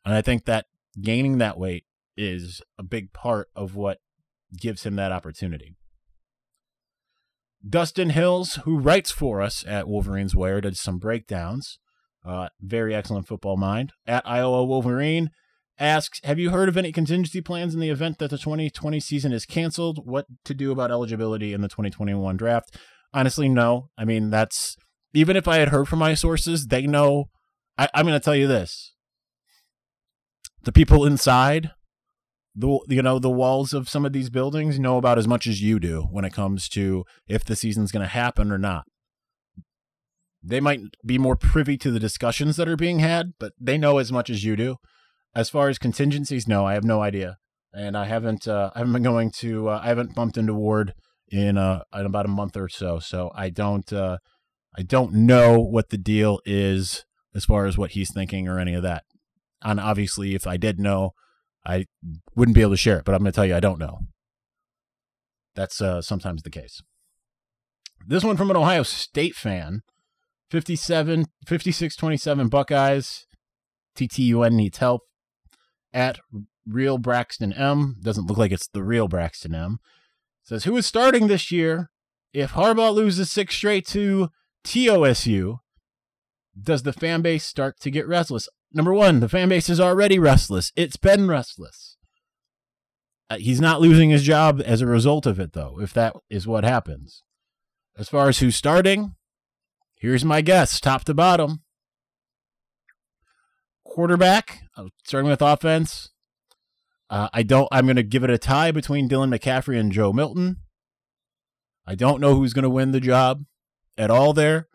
And 0.06 0.14
I 0.14 0.22
think 0.22 0.46
that 0.46 0.64
gaining 0.98 1.36
that 1.38 1.58
weight 1.58 1.84
is 2.16 2.62
a 2.78 2.82
big 2.82 3.12
part 3.12 3.48
of 3.54 3.76
what 3.76 3.98
gives 4.58 4.84
him 4.84 4.96
that 4.96 5.12
opportunity. 5.12 5.76
Dustin 7.66 8.10
Hills, 8.10 8.58
who 8.64 8.78
writes 8.78 9.10
for 9.10 9.42
us 9.42 9.64
at 9.66 9.88
Wolverines 9.88 10.34
Wire, 10.34 10.60
did 10.60 10.76
some 10.76 10.98
breakdowns. 10.98 11.78
Uh, 12.24 12.48
very 12.60 12.94
excellent 12.94 13.26
football 13.26 13.56
mind. 13.56 13.92
At 14.06 14.26
Iowa 14.26 14.64
Wolverine, 14.64 15.30
asks, 15.78 16.20
"Have 16.24 16.38
you 16.38 16.50
heard 16.50 16.68
of 16.68 16.76
any 16.76 16.92
contingency 16.92 17.40
plans 17.40 17.74
in 17.74 17.80
the 17.80 17.90
event 17.90 18.18
that 18.18 18.30
the 18.30 18.38
2020 18.38 19.00
season 19.00 19.32
is 19.32 19.46
canceled? 19.46 20.06
What 20.06 20.26
to 20.44 20.54
do 20.54 20.72
about 20.72 20.90
eligibility 20.90 21.52
in 21.52 21.60
the 21.60 21.68
2021 21.68 22.36
draft?" 22.36 22.76
Honestly, 23.12 23.48
no. 23.48 23.90
I 23.98 24.04
mean, 24.04 24.30
that's 24.30 24.76
even 25.12 25.36
if 25.36 25.48
I 25.48 25.56
had 25.56 25.68
heard 25.68 25.88
from 25.88 25.98
my 25.98 26.14
sources, 26.14 26.66
they 26.66 26.86
know. 26.86 27.30
I, 27.78 27.88
I'm 27.94 28.06
going 28.06 28.18
to 28.18 28.24
tell 28.24 28.36
you 28.36 28.46
this: 28.46 28.94
the 30.62 30.72
people 30.72 31.04
inside 31.04 31.70
the 32.54 32.80
you 32.88 33.02
know 33.02 33.18
the 33.18 33.30
walls 33.30 33.72
of 33.72 33.88
some 33.88 34.04
of 34.04 34.12
these 34.12 34.30
buildings 34.30 34.78
know 34.78 34.96
about 34.96 35.18
as 35.18 35.28
much 35.28 35.46
as 35.46 35.62
you 35.62 35.78
do 35.78 36.08
when 36.10 36.24
it 36.24 36.32
comes 36.32 36.68
to 36.70 37.04
if 37.28 37.44
the 37.44 37.56
season's 37.56 37.92
going 37.92 38.02
to 38.02 38.08
happen 38.08 38.50
or 38.50 38.58
not. 38.58 38.84
They 40.42 40.60
might 40.60 40.80
be 41.04 41.18
more 41.18 41.36
privy 41.36 41.76
to 41.78 41.90
the 41.90 42.00
discussions 42.00 42.56
that 42.56 42.68
are 42.68 42.76
being 42.76 43.00
had, 43.00 43.34
but 43.38 43.52
they 43.60 43.78
know 43.78 43.98
as 43.98 44.10
much 44.10 44.30
as 44.30 44.44
you 44.44 44.56
do. 44.56 44.76
As 45.34 45.48
far 45.48 45.68
as 45.68 45.78
contingencies, 45.78 46.48
no, 46.48 46.66
I 46.66 46.74
have 46.74 46.82
no 46.82 47.02
idea, 47.02 47.36
and 47.72 47.96
I 47.96 48.06
haven't. 48.06 48.48
Uh, 48.48 48.70
I 48.74 48.78
haven't 48.78 48.94
been 48.94 49.02
going 49.04 49.30
to. 49.32 49.68
Uh, 49.68 49.80
I 49.82 49.86
haven't 49.88 50.14
bumped 50.14 50.36
into 50.36 50.54
Warde 50.54 50.94
in 51.28 51.56
uh, 51.56 51.82
in 51.94 52.04
about 52.04 52.26
a 52.26 52.30
month 52.30 52.56
or 52.56 52.68
so, 52.68 52.98
so 52.98 53.30
I 53.34 53.50
don't. 53.50 53.92
Uh, 53.92 54.18
I 54.76 54.82
don't 54.82 55.12
know 55.12 55.60
what 55.60 55.90
the 55.90 55.98
deal 55.98 56.40
is 56.44 57.04
as 57.34 57.44
far 57.44 57.66
as 57.66 57.78
what 57.78 57.92
he's 57.92 58.12
thinking 58.12 58.48
or 58.48 58.58
any 58.58 58.74
of 58.74 58.82
that. 58.82 59.04
And 59.62 59.78
obviously, 59.78 60.34
if 60.34 60.46
I 60.46 60.56
did 60.56 60.80
know, 60.80 61.12
I 61.64 61.86
wouldn't 62.34 62.54
be 62.54 62.62
able 62.62 62.72
to 62.72 62.76
share 62.76 62.98
it, 62.98 63.04
but 63.04 63.14
I'm 63.14 63.20
going 63.20 63.32
to 63.32 63.36
tell 63.36 63.46
you 63.46 63.54
I 63.54 63.60
don't 63.60 63.78
know. 63.78 64.00
That's 65.54 65.80
uh, 65.80 66.00
sometimes 66.00 66.42
the 66.42 66.50
case. 66.50 66.82
This 68.06 68.24
one 68.24 68.36
from 68.36 68.50
an 68.50 68.56
Ohio 68.56 68.82
State 68.82 69.34
fan 69.34 69.82
57, 70.50 71.26
56 71.46 71.96
27 71.96 72.48
Buckeyes. 72.48 73.26
TTUN 73.96 74.52
needs 74.52 74.78
help. 74.78 75.02
At 75.92 76.20
real 76.66 76.98
Braxton 76.98 77.52
M. 77.52 77.96
Doesn't 78.02 78.26
look 78.26 78.38
like 78.38 78.52
it's 78.52 78.68
the 78.68 78.82
real 78.82 79.08
Braxton 79.08 79.54
M. 79.54 79.78
Says, 80.44 80.64
Who 80.64 80.76
is 80.76 80.86
starting 80.86 81.26
this 81.26 81.50
year? 81.50 81.90
If 82.32 82.52
Harbaugh 82.52 82.94
loses 82.94 83.30
six 83.30 83.56
straight 83.56 83.86
to 83.88 84.30
TOSU, 84.64 85.58
does 86.60 86.84
the 86.84 86.92
fan 86.92 87.22
base 87.22 87.44
start 87.44 87.80
to 87.80 87.90
get 87.90 88.06
restless? 88.06 88.48
Number 88.72 88.94
one, 88.94 89.20
the 89.20 89.28
fan 89.28 89.48
base 89.48 89.68
is 89.68 89.80
already 89.80 90.18
restless. 90.18 90.72
It's 90.76 90.96
been 90.96 91.28
restless. 91.28 91.96
Uh, 93.28 93.38
he's 93.38 93.60
not 93.60 93.80
losing 93.80 94.10
his 94.10 94.22
job 94.22 94.62
as 94.64 94.80
a 94.80 94.86
result 94.86 95.26
of 95.26 95.38
it, 95.38 95.52
though, 95.52 95.78
if 95.80 95.92
that 95.94 96.14
is 96.28 96.46
what 96.46 96.64
happens. 96.64 97.22
As 97.96 98.08
far 98.08 98.28
as 98.28 98.38
who's 98.38 98.56
starting, 98.56 99.14
here's 99.96 100.24
my 100.24 100.40
guess 100.40 100.80
top 100.80 101.04
to 101.04 101.14
bottom. 101.14 101.62
Quarterback, 103.84 104.62
uh, 104.76 104.86
starting 105.04 105.30
with 105.30 105.42
offense. 105.42 106.10
Uh, 107.08 107.28
I 107.32 107.42
don't. 107.42 107.68
I'm 107.72 107.86
going 107.86 107.96
to 107.96 108.04
give 108.04 108.22
it 108.22 108.30
a 108.30 108.38
tie 108.38 108.70
between 108.70 109.08
Dylan 109.08 109.36
McCaffrey 109.36 109.78
and 109.78 109.90
Joe 109.90 110.12
Milton. 110.12 110.58
I 111.86 111.96
don't 111.96 112.20
know 112.20 112.36
who's 112.36 112.52
going 112.52 112.62
to 112.62 112.70
win 112.70 112.92
the 112.92 113.00
job 113.00 113.44
at 113.98 114.10
all 114.10 114.32
there. 114.32 114.68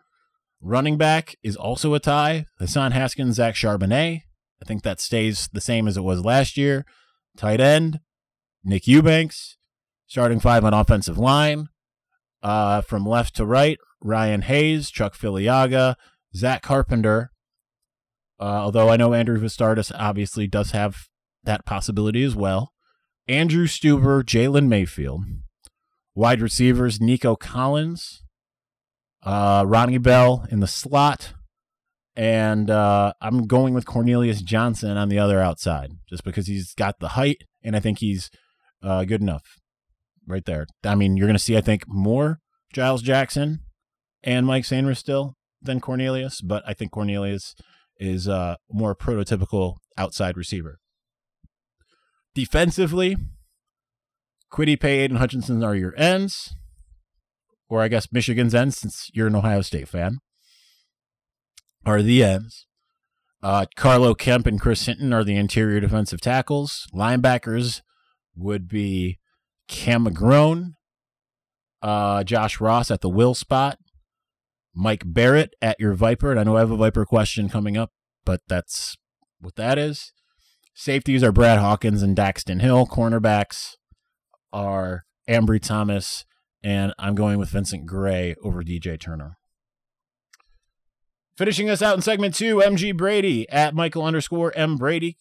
Running 0.60 0.96
back 0.96 1.36
is 1.42 1.56
also 1.56 1.94
a 1.94 2.00
tie. 2.00 2.46
Hassan 2.58 2.92
Haskins, 2.92 3.36
Zach 3.36 3.54
Charbonnet. 3.54 4.22
I 4.60 4.64
think 4.64 4.82
that 4.82 5.00
stays 5.00 5.48
the 5.52 5.60
same 5.60 5.86
as 5.86 5.96
it 5.96 6.02
was 6.04 6.24
last 6.24 6.56
year. 6.56 6.86
Tight 7.36 7.60
end, 7.60 8.00
Nick 8.64 8.86
Eubanks. 8.86 9.58
Starting 10.06 10.40
five 10.40 10.64
on 10.64 10.72
offensive 10.72 11.18
line. 11.18 11.68
Uh, 12.42 12.80
from 12.80 13.04
left 13.04 13.34
to 13.36 13.44
right, 13.44 13.78
Ryan 14.00 14.42
Hayes, 14.42 14.90
Chuck 14.90 15.16
Filiaga, 15.16 15.96
Zach 16.34 16.62
Carpenter. 16.62 17.32
Uh, 18.38 18.44
although 18.44 18.88
I 18.88 18.96
know 18.96 19.14
Andrew 19.14 19.40
Vastardis 19.40 19.90
obviously 19.94 20.46
does 20.46 20.70
have 20.70 21.08
that 21.42 21.64
possibility 21.64 22.22
as 22.22 22.36
well. 22.36 22.72
Andrew 23.26 23.66
Stueber, 23.66 24.22
Jalen 24.22 24.68
Mayfield. 24.68 25.24
Wide 26.14 26.40
receivers, 26.40 27.00
Nico 27.00 27.34
Collins, 27.34 28.22
uh, 29.26 29.64
Ronnie 29.66 29.98
Bell 29.98 30.46
in 30.50 30.60
the 30.60 30.68
slot, 30.68 31.34
and 32.14 32.70
uh, 32.70 33.12
I'm 33.20 33.46
going 33.46 33.74
with 33.74 33.84
Cornelius 33.84 34.40
Johnson 34.40 34.96
on 34.96 35.08
the 35.08 35.18
other 35.18 35.40
outside, 35.40 35.90
just 36.08 36.24
because 36.24 36.46
he's 36.46 36.72
got 36.74 37.00
the 37.00 37.08
height, 37.08 37.42
and 37.62 37.74
I 37.74 37.80
think 37.80 37.98
he's 37.98 38.30
uh, 38.82 39.04
good 39.04 39.20
enough 39.20 39.42
right 40.26 40.44
there. 40.44 40.66
I 40.84 40.94
mean, 40.94 41.16
you're 41.16 41.26
going 41.26 41.36
to 41.36 41.42
see, 41.42 41.56
I 41.56 41.60
think, 41.60 41.84
more 41.88 42.38
Giles 42.72 43.02
Jackson 43.02 43.60
and 44.22 44.46
Mike 44.46 44.64
Sanders 44.64 45.00
still 45.00 45.34
than 45.60 45.80
Cornelius, 45.80 46.40
but 46.40 46.62
I 46.66 46.72
think 46.72 46.92
Cornelius 46.92 47.54
is 47.98 48.28
uh, 48.28 48.56
more 48.70 48.94
prototypical 48.94 49.76
outside 49.98 50.36
receiver. 50.36 50.78
Defensively, 52.34 53.16
Kwity 54.52 54.78
Paye 54.78 55.04
and 55.06 55.18
Hutchinson 55.18 55.64
are 55.64 55.74
your 55.74 55.94
ends 55.96 56.54
or 57.68 57.82
I 57.82 57.88
guess 57.88 58.12
Michigan's 58.12 58.54
ends, 58.54 58.78
since 58.78 59.10
you're 59.12 59.26
an 59.26 59.36
Ohio 59.36 59.62
State 59.62 59.88
fan, 59.88 60.18
are 61.84 62.02
the 62.02 62.22
ends. 62.22 62.66
Uh, 63.42 63.66
Carlo 63.76 64.14
Kemp 64.14 64.46
and 64.46 64.60
Chris 64.60 64.86
Hinton 64.86 65.12
are 65.12 65.24
the 65.24 65.36
interior 65.36 65.80
defensive 65.80 66.20
tackles. 66.20 66.88
Linebackers 66.94 67.82
would 68.34 68.68
be 68.68 69.18
Cam 69.68 70.06
McGrone, 70.06 70.74
uh, 71.82 72.24
Josh 72.24 72.60
Ross 72.60 72.90
at 72.90 73.02
the 73.02 73.08
will 73.08 73.34
spot, 73.34 73.78
Mike 74.74 75.04
Barrett 75.06 75.54
at 75.60 75.78
your 75.78 75.94
Viper. 75.94 76.30
And 76.30 76.40
I 76.40 76.44
know 76.44 76.56
I 76.56 76.60
have 76.60 76.70
a 76.70 76.76
Viper 76.76 77.04
question 77.04 77.48
coming 77.48 77.76
up, 77.76 77.92
but 78.24 78.40
that's 78.48 78.96
what 79.40 79.56
that 79.56 79.78
is. 79.78 80.12
Safeties 80.74 81.22
are 81.22 81.32
Brad 81.32 81.58
Hawkins 81.58 82.02
and 82.02 82.16
Daxton 82.16 82.60
Hill. 82.60 82.86
Cornerbacks 82.86 83.76
are 84.52 85.04
Ambry 85.28 85.60
Thomas 85.60 86.24
and 86.66 86.92
I'm 86.98 87.14
going 87.14 87.38
with 87.38 87.50
Vincent 87.50 87.86
Gray 87.86 88.34
over 88.42 88.64
DJ 88.64 88.98
Turner. 88.98 89.38
Finishing 91.36 91.70
us 91.70 91.80
out 91.80 91.94
in 91.94 92.02
segment 92.02 92.34
two, 92.34 92.56
MG 92.56 92.94
Brady 92.96 93.48
at 93.50 93.72
Michael 93.72 94.02
underscore 94.02 94.52
M 94.56 94.76
Brady. 94.76 95.16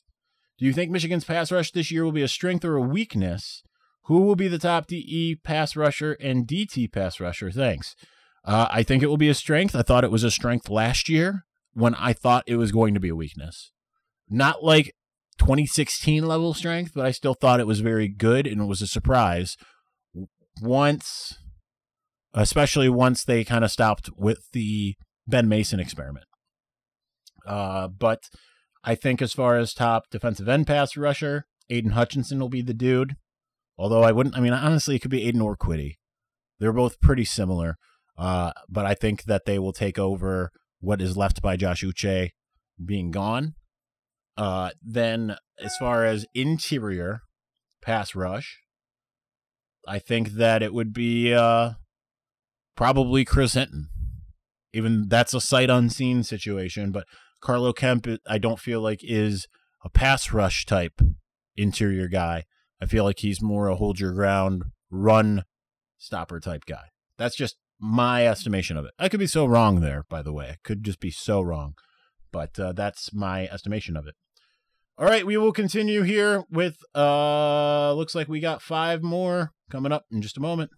Do 0.58 0.66
you 0.66 0.74
think 0.74 0.90
Michigan's 0.90 1.24
pass 1.24 1.52
rush 1.52 1.72
this 1.72 1.92
year 1.92 2.04
will 2.04 2.12
be 2.12 2.24
a 2.24 2.28
strength 2.28 2.66
or 2.66 2.78
a 2.78 2.82
weakness? 2.82 3.62
Who 4.06 4.22
will 4.22 4.36
be 4.36 4.48
the 4.48 4.58
top 4.58 4.88
DE 4.88 5.36
pass 5.44 5.76
rusher 5.76 6.14
and 6.14 6.48
DT 6.48 6.92
pass 6.92 7.20
rusher? 7.20 7.52
Thanks. 7.52 7.96
Uh, 8.44 8.68
I 8.72 8.82
think 8.82 9.04
it 9.04 9.08
will 9.08 9.18
be 9.18 9.30
a 9.30 9.36
strength. 9.36 9.76
I 9.76 9.84
thought 9.84 10.04
it 10.04 10.12
was 10.12 10.24
a 10.24 10.32
strength 10.32 10.68
last 10.68 11.10
year 11.10 11.46
when 11.74 11.94
I 11.94 12.14
thought 12.14 12.46
it 12.48 12.56
was 12.56 12.72
going 12.72 12.96
to 12.96 13.00
be 13.00 13.10
a 13.10 13.16
weakness. 13.16 13.72
Not 14.28 14.64
like 14.64 14.96
2016 15.38 16.26
level 16.26 16.56
strength, 16.56 16.94
but 16.96 17.06
I 17.06 17.12
still 17.12 17.36
thought 17.36 17.60
it 17.60 17.68
was 17.68 17.82
very 17.82 18.08
good 18.08 18.48
and 18.48 18.62
it 18.62 18.66
was 18.66 18.82
a 18.82 18.88
surprise 18.88 19.58
once, 20.62 21.38
especially 22.34 22.90
once 22.90 23.24
they 23.24 23.44
kind 23.44 23.64
of 23.64 23.72
stopped 23.72 24.10
with 24.18 24.50
the 24.52 24.96
Ben 25.28 25.48
Mason 25.48 25.80
experiment. 25.80 26.26
Uh, 27.46 27.88
but 27.88 28.24
I 28.84 28.96
think 28.96 29.22
as 29.22 29.34
far 29.34 29.58
as 29.58 29.74
top 29.74 30.10
defensive 30.10 30.48
end 30.48 30.68
pass 30.68 30.98
rusher, 30.98 31.46
Aidan 31.70 31.92
Hutchinson 31.92 32.40
will 32.40 32.50
be 32.50 32.62
the 32.62 32.74
dude. 32.74 33.16
Although 33.78 34.04
I 34.04 34.12
wouldn't, 34.12 34.38
I 34.38 34.40
mean, 34.40 34.54
honestly, 34.54 34.96
it 34.96 35.00
could 35.00 35.12
be 35.12 35.28
Aidan 35.28 35.42
or 35.42 35.58
Kwity. 35.58 35.96
They're 36.60 36.72
both 36.74 37.02
pretty 37.02 37.26
similar. 37.26 37.78
Uh, 38.18 38.52
but 38.70 38.86
I 38.86 38.94
think 38.94 39.24
that 39.24 39.46
they 39.46 39.60
will 39.60 39.74
take 39.74 40.00
over 40.00 40.52
what 40.80 41.02
is 41.02 41.18
left 41.18 41.42
by 41.42 41.58
Josh 41.58 41.84
Uche 41.84 42.30
being 42.84 43.12
gone. 43.12 43.56
Uh, 44.38 44.72
then, 44.82 45.38
as 45.60 45.76
far 45.78 46.06
as 46.06 46.26
interior 46.34 47.22
pass 47.82 48.16
rush, 48.16 48.60
I 49.88 50.00
think 50.00 50.32
that 50.32 50.64
it 50.64 50.74
would 50.74 50.94
be 50.94 51.34
uh, 51.34 51.72
probably 52.76 53.26
Chris 53.26 53.54
Hinton. 53.54 53.90
Even 54.74 55.08
that's 55.08 55.34
a 55.34 55.40
sight 55.40 55.70
unseen 55.70 56.24
situation, 56.24 56.92
but 56.92 57.06
Carlo 57.42 57.72
Kemp, 57.72 58.08
I 58.28 58.38
don't 58.38 58.60
feel 58.60 58.82
like 58.82 59.00
is 59.04 59.48
a 59.84 59.90
pass 59.90 60.34
rush 60.34 60.66
type 60.66 61.00
interior 61.56 62.08
guy. 62.08 62.44
I 62.82 62.86
feel 62.86 63.04
like 63.04 63.20
he's 63.20 63.42
more 63.42 63.68
a 63.70 63.76
hold 63.76 64.00
your 64.00 64.14
ground, 64.14 64.64
run 64.90 65.46
stopper 65.98 66.40
type 66.40 66.66
guy. 66.66 66.90
That's 67.18 67.36
just 67.36 67.56
my 67.80 68.28
estimation 68.28 68.78
of 68.78 68.86
it. 68.86 68.92
I 69.00 69.10
could 69.10 69.20
be 69.20 69.28
so 69.28 69.46
wrong 69.46 69.80
there, 69.80 70.06
by 70.10 70.22
the 70.22 70.34
way. 70.34 70.50
I 70.50 70.58
could 70.64 70.84
just 70.84 71.00
be 71.00 71.12
so 71.12 71.42
wrong, 71.42 71.76
but 72.32 72.60
uh, 72.60 72.74
that's 72.74 73.14
my 73.14 73.48
estimation 73.48 73.96
of 73.96 74.08
it. 74.08 74.16
All 74.98 75.06
right, 75.06 75.26
we 75.26 75.36
will 75.36 75.52
continue 75.52 76.04
here 76.04 76.46
with 76.50 76.78
uh 76.96 77.92
looks 77.94 78.16
like 78.16 78.30
we 78.30 78.40
got 78.40 78.62
five 78.62 79.04
more 79.04 79.52
coming 79.70 79.92
up 79.92 80.06
in 80.10 80.22
just 80.22 80.38
a 80.38 80.42
moment. 80.42 80.72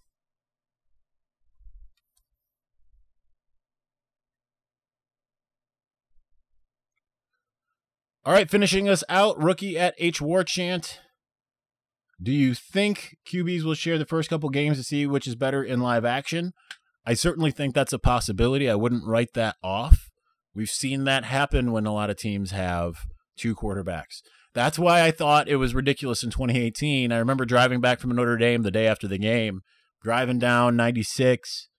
All 8.25 8.34
right, 8.34 8.49
finishing 8.49 8.89
us 8.89 9.03
out, 9.08 9.41
rookie 9.41 9.77
at 9.77 9.93
H 9.99 10.19
Warchant. 10.19 10.97
Do 12.21 12.32
you 12.32 12.56
think 12.56 13.17
QBs 13.32 13.63
will 13.63 13.75
share 13.75 13.99
the 13.99 14.06
first 14.06 14.32
couple 14.32 14.49
games 14.49 14.77
to 14.77 14.84
see 14.84 15.06
which 15.06 15.27
is 15.27 15.36
better 15.36 15.63
in 15.63 15.80
live 15.80 16.06
action? 16.06 16.53
I 17.06 17.13
certainly 17.13 17.51
think 17.51 17.75
that's 17.75 17.93
a 17.93 17.99
possibility. 17.99 18.67
I 18.67 18.75
wouldn't 18.75 19.06
write 19.06 19.34
that 19.36 19.58
off. 19.63 20.10
We've 20.56 20.69
seen 20.69 21.03
that 21.03 21.25
happen 21.25 21.71
when 21.71 21.86
a 21.86 21.93
lot 21.93 22.10
of 22.10 22.17
teams 22.17 22.49
have 22.49 23.06
two 23.38 23.56
quarterbacks. 23.56 24.21
That's 24.54 24.80
why 24.80 25.04
I 25.04 25.12
thought 25.12 25.47
it 25.47 25.58
was 25.58 25.76
ridiculous 25.76 26.23
in 26.23 26.32
2018. 26.32 27.12
I 27.12 27.17
remember 27.17 27.45
driving 27.45 27.80
back 27.80 28.00
from 28.00 28.15
Notre 28.15 28.38
Dame 28.38 28.63
the 28.63 28.71
day 28.71 28.88
after 28.88 29.08
the 29.08 29.19
game, 29.19 29.62
driving 30.02 30.39
down 30.39 30.76
96, 30.76 31.69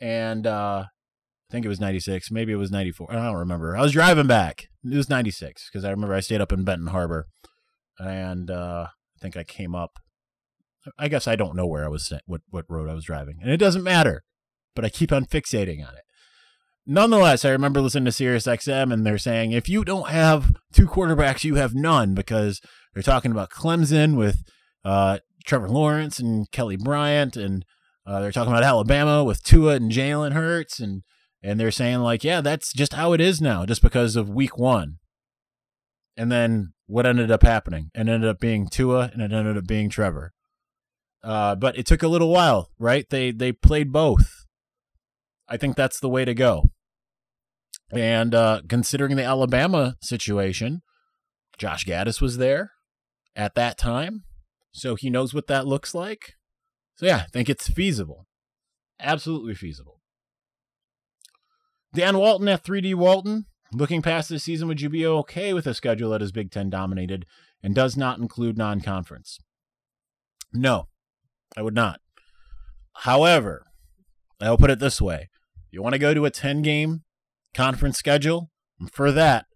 and 0.00 0.46
uh, 0.46 0.84
I 0.86 1.52
think 1.52 1.64
it 1.64 1.70
was 1.70 1.80
96. 1.80 2.30
Maybe 2.30 2.52
it 2.52 2.56
was 2.56 2.70
94. 2.70 3.12
I 3.12 3.14
don't 3.14 3.36
remember. 3.36 3.76
I 3.76 3.82
was 3.82 3.92
driving 3.92 4.26
back. 4.26 4.68
It 4.84 4.96
was 4.96 5.08
96 5.08 5.70
because 5.70 5.84
I 5.84 5.90
remember 5.90 6.14
I 6.14 6.20
stayed 6.20 6.40
up 6.40 6.52
in 6.52 6.64
Benton 6.64 6.88
Harbor, 6.88 7.26
and 7.98 8.50
uh, 8.50 8.88
I 8.90 9.18
think 9.20 9.36
I 9.36 9.44
came 9.44 9.74
up. 9.74 9.98
I 10.98 11.08
guess 11.08 11.26
I 11.26 11.36
don't 11.36 11.56
know 11.56 11.66
where 11.66 11.84
I 11.84 11.88
was, 11.88 12.12
what 12.26 12.42
what 12.50 12.66
road 12.68 12.88
I 12.88 12.94
was 12.94 13.04
driving, 13.04 13.38
and 13.40 13.50
it 13.50 13.56
doesn't 13.56 13.82
matter. 13.82 14.24
But 14.74 14.84
I 14.84 14.88
keep 14.90 15.10
on 15.10 15.24
fixating 15.24 15.86
on 15.86 15.94
it. 15.94 16.04
Nonetheless, 16.86 17.44
I 17.44 17.50
remember 17.50 17.80
listening 17.80 18.04
to 18.04 18.12
Sirius 18.12 18.46
XM, 18.46 18.92
and 18.92 19.04
they're 19.04 19.18
saying 19.18 19.50
if 19.50 19.68
you 19.68 19.84
don't 19.84 20.08
have 20.08 20.52
two 20.72 20.86
quarterbacks, 20.86 21.42
you 21.42 21.56
have 21.56 21.74
none 21.74 22.14
because 22.14 22.60
they're 22.94 23.02
talking 23.02 23.32
about 23.32 23.50
Clemson 23.50 24.16
with 24.16 24.44
uh, 24.84 25.18
Trevor 25.44 25.68
Lawrence 25.68 26.20
and 26.20 26.48
Kelly 26.52 26.76
Bryant, 26.76 27.36
and 27.36 27.64
uh, 28.06 28.20
they're 28.20 28.30
talking 28.30 28.52
about 28.52 28.62
Alabama 28.62 29.24
with 29.24 29.42
Tua 29.42 29.74
and 29.74 29.90
Jalen 29.90 30.32
Hurts, 30.32 30.78
and 30.78 31.02
and 31.42 31.58
they're 31.58 31.72
saying 31.72 31.98
like, 31.98 32.22
yeah, 32.22 32.40
that's 32.40 32.72
just 32.72 32.92
how 32.92 33.12
it 33.12 33.20
is 33.20 33.40
now, 33.40 33.66
just 33.66 33.82
because 33.82 34.14
of 34.14 34.28
Week 34.30 34.56
One. 34.56 34.98
And 36.16 36.30
then 36.30 36.72
what 36.86 37.04
ended 37.04 37.32
up 37.32 37.42
happening? 37.42 37.90
It 37.94 38.08
ended 38.08 38.26
up 38.26 38.38
being 38.38 38.68
Tua, 38.68 39.10
and 39.12 39.20
it 39.20 39.32
ended 39.32 39.56
up 39.56 39.66
being 39.66 39.90
Trevor. 39.90 40.32
Uh, 41.24 41.56
but 41.56 41.76
it 41.76 41.84
took 41.84 42.04
a 42.04 42.08
little 42.08 42.30
while, 42.30 42.70
right? 42.78 43.10
They 43.10 43.32
they 43.32 43.50
played 43.50 43.92
both. 43.92 44.46
I 45.48 45.56
think 45.56 45.74
that's 45.74 45.98
the 45.98 46.08
way 46.08 46.24
to 46.24 46.32
go. 46.34 46.70
And 47.92 48.34
uh, 48.34 48.62
considering 48.68 49.16
the 49.16 49.24
Alabama 49.24 49.96
situation, 50.02 50.82
Josh 51.58 51.84
Gattis 51.84 52.20
was 52.20 52.38
there 52.38 52.72
at 53.34 53.54
that 53.54 53.78
time, 53.78 54.24
so 54.72 54.94
he 54.94 55.08
knows 55.08 55.32
what 55.32 55.46
that 55.46 55.66
looks 55.66 55.94
like. 55.94 56.34
So 56.96 57.06
yeah, 57.06 57.22
I 57.24 57.26
think 57.32 57.48
it's 57.48 57.68
feasible, 57.68 58.26
absolutely 59.00 59.54
feasible. 59.54 60.00
Dan 61.94 62.18
Walton 62.18 62.48
at 62.48 62.64
3D 62.64 62.94
Walton. 62.94 63.46
Looking 63.72 64.00
past 64.00 64.28
this 64.28 64.44
season, 64.44 64.68
would 64.68 64.80
you 64.80 64.88
be 64.88 65.04
okay 65.04 65.52
with 65.52 65.66
a 65.66 65.74
schedule 65.74 66.10
that 66.10 66.22
is 66.22 66.30
Big 66.30 66.52
Ten 66.52 66.70
dominated 66.70 67.26
and 67.62 67.74
does 67.74 67.96
not 67.96 68.18
include 68.18 68.56
non 68.56 68.80
conference? 68.80 69.40
No, 70.52 70.86
I 71.56 71.62
would 71.62 71.74
not. 71.74 72.00
However, 72.98 73.66
I'll 74.40 74.56
put 74.56 74.70
it 74.70 74.78
this 74.78 75.00
way 75.00 75.28
you 75.70 75.82
want 75.82 75.94
to 75.94 75.98
go 75.98 76.14
to 76.14 76.24
a 76.24 76.30
10 76.30 76.62
game 76.62 77.02
conference 77.56 77.98
schedule? 77.98 78.50
For 78.92 79.10
that, 79.10 79.46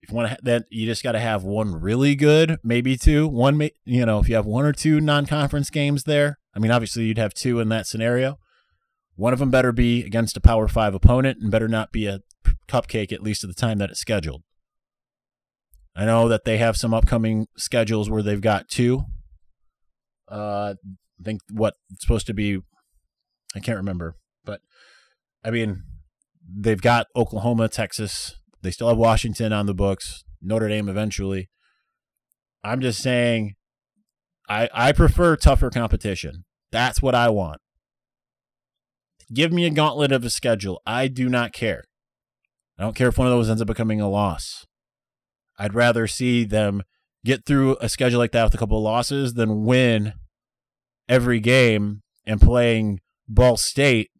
if 0.00 0.10
you 0.10 0.16
want 0.16 0.30
to, 0.30 0.38
that 0.44 0.64
you 0.70 0.86
just 0.86 1.02
got 1.02 1.12
to 1.12 1.20
have 1.20 1.44
one 1.44 1.78
really 1.78 2.14
good, 2.14 2.58
maybe 2.64 2.96
two. 2.96 3.28
One, 3.28 3.60
you 3.84 4.06
know, 4.06 4.18
if 4.18 4.28
you 4.28 4.34
have 4.34 4.46
one 4.46 4.64
or 4.64 4.72
two 4.72 5.00
non-conference 5.00 5.68
games 5.68 6.04
there, 6.04 6.38
I 6.54 6.58
mean, 6.58 6.70
obviously 6.70 7.04
you'd 7.04 7.18
have 7.18 7.34
two 7.34 7.60
in 7.60 7.68
that 7.68 7.86
scenario. 7.86 8.38
One 9.14 9.32
of 9.32 9.38
them 9.38 9.50
better 9.50 9.72
be 9.72 10.04
against 10.04 10.36
a 10.36 10.40
Power 10.40 10.68
Five 10.68 10.94
opponent, 10.94 11.38
and 11.40 11.50
better 11.50 11.68
not 11.68 11.92
be 11.92 12.06
a 12.06 12.20
cupcake 12.66 13.12
at 13.12 13.22
least 13.22 13.44
at 13.44 13.48
the 13.48 13.54
time 13.54 13.78
that 13.78 13.90
it's 13.90 14.00
scheduled. 14.00 14.42
I 15.94 16.04
know 16.04 16.28
that 16.28 16.44
they 16.44 16.58
have 16.58 16.76
some 16.76 16.92
upcoming 16.92 17.46
schedules 17.56 18.10
where 18.10 18.22
they've 18.22 18.40
got 18.40 18.68
two. 18.68 19.04
Uh, 20.30 20.74
I 21.20 21.22
think 21.22 21.40
what 21.50 21.74
it's 21.90 22.02
supposed 22.02 22.26
to 22.26 22.34
be, 22.34 22.60
I 23.54 23.60
can't 23.60 23.78
remember, 23.78 24.16
but 24.44 24.60
I 25.42 25.50
mean, 25.50 25.84
they've 26.48 26.80
got 26.80 27.06
Oklahoma, 27.14 27.68
Texas. 27.68 28.36
They 28.62 28.70
still 28.70 28.88
have 28.88 28.98
Washington 28.98 29.52
on 29.52 29.66
the 29.66 29.74
books. 29.74 30.24
Notre 30.42 30.68
Dame 30.68 30.88
eventually. 30.88 31.48
I'm 32.62 32.80
just 32.80 33.00
saying, 33.00 33.54
I 34.48 34.68
I 34.72 34.92
prefer 34.92 35.36
tougher 35.36 35.70
competition. 35.70 36.44
That's 36.72 37.00
what 37.00 37.14
I 37.14 37.28
want. 37.28 37.60
Give 39.32 39.52
me 39.52 39.66
a 39.66 39.70
gauntlet 39.70 40.12
of 40.12 40.24
a 40.24 40.30
schedule. 40.30 40.80
I 40.86 41.08
do 41.08 41.28
not 41.28 41.52
care. 41.52 41.84
I 42.78 42.82
don't 42.82 42.94
care 42.94 43.08
if 43.08 43.18
one 43.18 43.26
of 43.26 43.32
those 43.32 43.48
ends 43.48 43.62
up 43.62 43.68
becoming 43.68 44.00
a 44.00 44.08
loss. 44.08 44.66
I'd 45.58 45.74
rather 45.74 46.06
see 46.06 46.44
them 46.44 46.82
get 47.24 47.44
through 47.44 47.76
a 47.80 47.88
schedule 47.88 48.18
like 48.18 48.32
that 48.32 48.44
with 48.44 48.54
a 48.54 48.58
couple 48.58 48.76
of 48.76 48.84
losses 48.84 49.34
than 49.34 49.64
win 49.64 50.12
every 51.08 51.40
game 51.40 52.02
and 52.24 52.40
playing 52.40 53.00
Ball 53.26 53.56
State 53.56 54.10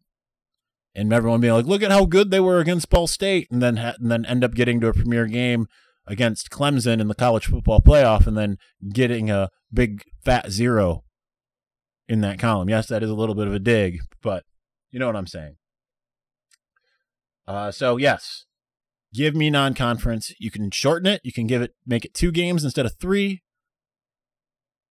and 0.97 1.13
everyone 1.13 1.39
being 1.39 1.53
like, 1.53 1.67
"Look 1.67 1.83
at 1.83 1.91
how 1.91 2.05
good 2.05 2.31
they 2.31 2.39
were 2.39 2.59
against 2.59 2.89
Ball 2.89 3.05
State," 3.05 3.47
and 3.51 3.61
then 3.61 3.77
ha- 3.77 3.95
and 3.99 4.11
then 4.11 4.25
end 4.25 4.43
up 4.43 4.55
getting 4.55 4.81
to 4.81 4.87
a 4.87 4.93
premier 4.93 5.27
game 5.27 5.67
against 6.07 6.49
Clemson 6.49 6.99
in 6.99 7.07
the 7.07 7.15
college 7.15 7.45
football 7.45 7.81
playoff, 7.81 8.25
and 8.25 8.35
then 8.35 8.57
getting 8.91 9.29
a 9.29 9.49
big 9.71 10.03
fat 10.25 10.49
zero 10.49 11.03
in 12.09 12.21
that 12.21 12.39
column. 12.39 12.67
Yes, 12.67 12.87
that 12.87 13.03
is 13.03 13.09
a 13.11 13.15
little 13.15 13.35
bit 13.35 13.47
of 13.47 13.53
a 13.53 13.59
dig, 13.59 13.99
but 14.23 14.43
you 14.91 14.99
know 14.99 15.05
what 15.05 15.15
I'm 15.15 15.27
saying. 15.27 15.57
Uh, 17.47 17.71
so 17.71 17.97
yes, 17.97 18.45
give 19.13 19.35
me 19.35 19.49
non-conference. 19.49 20.33
You 20.39 20.49
can 20.49 20.71
shorten 20.71 21.05
it. 21.05 21.21
You 21.23 21.31
can 21.31 21.47
give 21.47 21.61
it, 21.61 21.75
make 21.85 22.05
it 22.05 22.13
two 22.13 22.31
games 22.31 22.63
instead 22.63 22.85
of 22.85 22.95
three. 22.99 23.43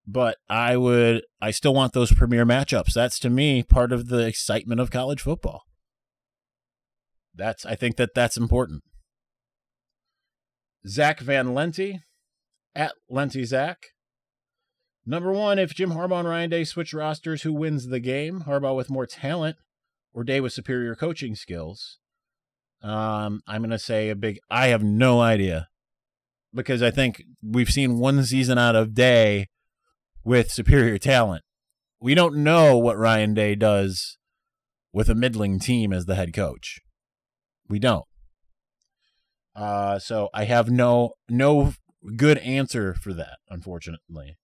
But 0.06 0.38
I 0.48 0.76
would, 0.76 1.24
I 1.42 1.50
still 1.50 1.74
want 1.74 1.92
those 1.92 2.14
premier 2.14 2.46
matchups. 2.46 2.92
That's 2.94 3.18
to 3.18 3.28
me 3.28 3.64
part 3.64 3.92
of 3.92 4.06
the 4.06 4.24
excitement 4.24 4.80
of 4.80 4.92
college 4.92 5.20
football 5.20 5.64
that's 7.36 7.66
I 7.66 7.74
think 7.74 7.96
that 7.96 8.14
that's 8.14 8.36
important. 8.36 8.82
Zach 10.86 11.20
Van 11.20 11.54
Lente 11.54 12.00
at 12.74 12.92
Lente 13.10 13.44
Zach. 13.44 13.78
Number 15.04 15.32
one, 15.32 15.58
if 15.58 15.74
Jim 15.74 15.90
Harbaugh 15.90 16.20
and 16.20 16.28
Ryan 16.28 16.50
Day 16.50 16.64
switch 16.64 16.92
rosters, 16.92 17.42
who 17.42 17.52
wins 17.52 17.86
the 17.86 18.00
game? 18.00 18.44
Harbaugh 18.46 18.76
with 18.76 18.90
more 18.90 19.06
talent 19.06 19.56
or 20.12 20.24
Day 20.24 20.40
with 20.40 20.52
superior 20.52 20.96
coaching 20.96 21.36
skills? 21.36 21.98
Um, 22.82 23.40
I'm 23.46 23.62
going 23.62 23.70
to 23.70 23.78
say 23.78 24.10
a 24.10 24.16
big, 24.16 24.38
I 24.50 24.68
have 24.68 24.82
no 24.82 25.20
idea 25.20 25.68
because 26.52 26.82
I 26.82 26.90
think 26.90 27.22
we've 27.42 27.70
seen 27.70 27.98
one 27.98 28.24
season 28.24 28.58
out 28.58 28.74
of 28.74 28.94
Day 28.94 29.46
with 30.24 30.50
superior 30.50 30.98
talent. 30.98 31.44
We 32.00 32.14
don't 32.14 32.38
know 32.38 32.76
what 32.76 32.98
Ryan 32.98 33.32
Day 33.32 33.54
does 33.54 34.18
with 34.92 35.08
a 35.08 35.14
middling 35.14 35.58
team 35.60 35.92
as 35.92 36.06
the 36.06 36.16
head 36.16 36.32
coach. 36.32 36.80
We 37.68 37.78
don't. 37.78 38.04
Uh, 39.54 39.98
so 39.98 40.28
I 40.34 40.44
have 40.44 40.70
no 40.70 41.12
no 41.28 41.74
good 42.14 42.38
answer 42.38 42.94
for 42.94 43.12
that, 43.14 43.38
unfortunately. 43.48 44.36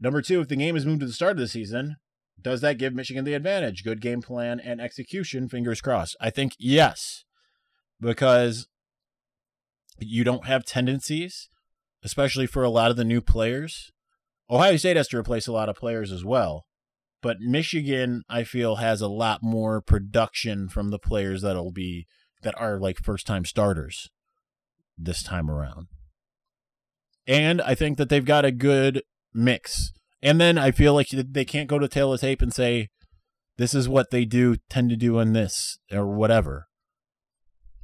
Number 0.00 0.20
two, 0.20 0.40
if 0.40 0.48
the 0.48 0.56
game 0.56 0.76
is 0.76 0.84
moved 0.84 1.00
to 1.00 1.06
the 1.06 1.12
start 1.12 1.32
of 1.32 1.38
the 1.38 1.48
season, 1.48 1.96
does 2.40 2.60
that 2.60 2.78
give 2.78 2.94
Michigan 2.94 3.24
the 3.24 3.34
advantage? 3.34 3.84
Good 3.84 4.00
game 4.00 4.20
plan 4.20 4.60
and 4.60 4.80
execution, 4.80 5.48
fingers 5.48 5.80
crossed. 5.80 6.16
I 6.20 6.30
think 6.30 6.54
yes, 6.58 7.24
because 8.00 8.66
you 9.98 10.24
don't 10.24 10.46
have 10.46 10.64
tendencies, 10.64 11.48
especially 12.02 12.46
for 12.46 12.64
a 12.64 12.70
lot 12.70 12.90
of 12.90 12.96
the 12.96 13.04
new 13.04 13.20
players. 13.20 13.92
Ohio 14.50 14.76
State 14.76 14.96
has 14.96 15.08
to 15.08 15.18
replace 15.18 15.46
a 15.46 15.52
lot 15.52 15.68
of 15.68 15.76
players 15.76 16.12
as 16.12 16.24
well. 16.24 16.66
But 17.22 17.40
Michigan, 17.40 18.22
I 18.28 18.44
feel, 18.44 18.76
has 18.76 19.00
a 19.00 19.08
lot 19.08 19.42
more 19.42 19.80
production 19.80 20.68
from 20.68 20.90
the 20.90 20.98
players 20.98 21.40
that'll 21.40 21.72
be 21.72 22.06
that 22.44 22.58
are 22.58 22.78
like 22.78 23.02
first 23.02 23.26
time 23.26 23.44
starters 23.44 24.08
this 24.96 25.22
time 25.22 25.50
around. 25.50 25.88
And 27.26 27.60
I 27.60 27.74
think 27.74 27.98
that 27.98 28.08
they've 28.08 28.24
got 28.24 28.44
a 28.44 28.52
good 28.52 29.02
mix. 29.32 29.92
And 30.22 30.40
then 30.40 30.56
I 30.56 30.70
feel 30.70 30.94
like 30.94 31.08
they 31.08 31.44
can't 31.44 31.68
go 31.68 31.78
to 31.78 31.88
tail 31.88 32.12
of 32.12 32.20
tape 32.20 32.40
and 32.40 32.54
say, 32.54 32.88
this 33.56 33.74
is 33.74 33.88
what 33.88 34.10
they 34.10 34.24
do, 34.24 34.56
tend 34.68 34.90
to 34.90 34.96
do 34.96 35.18
in 35.18 35.32
this, 35.32 35.78
or 35.92 36.06
whatever. 36.06 36.66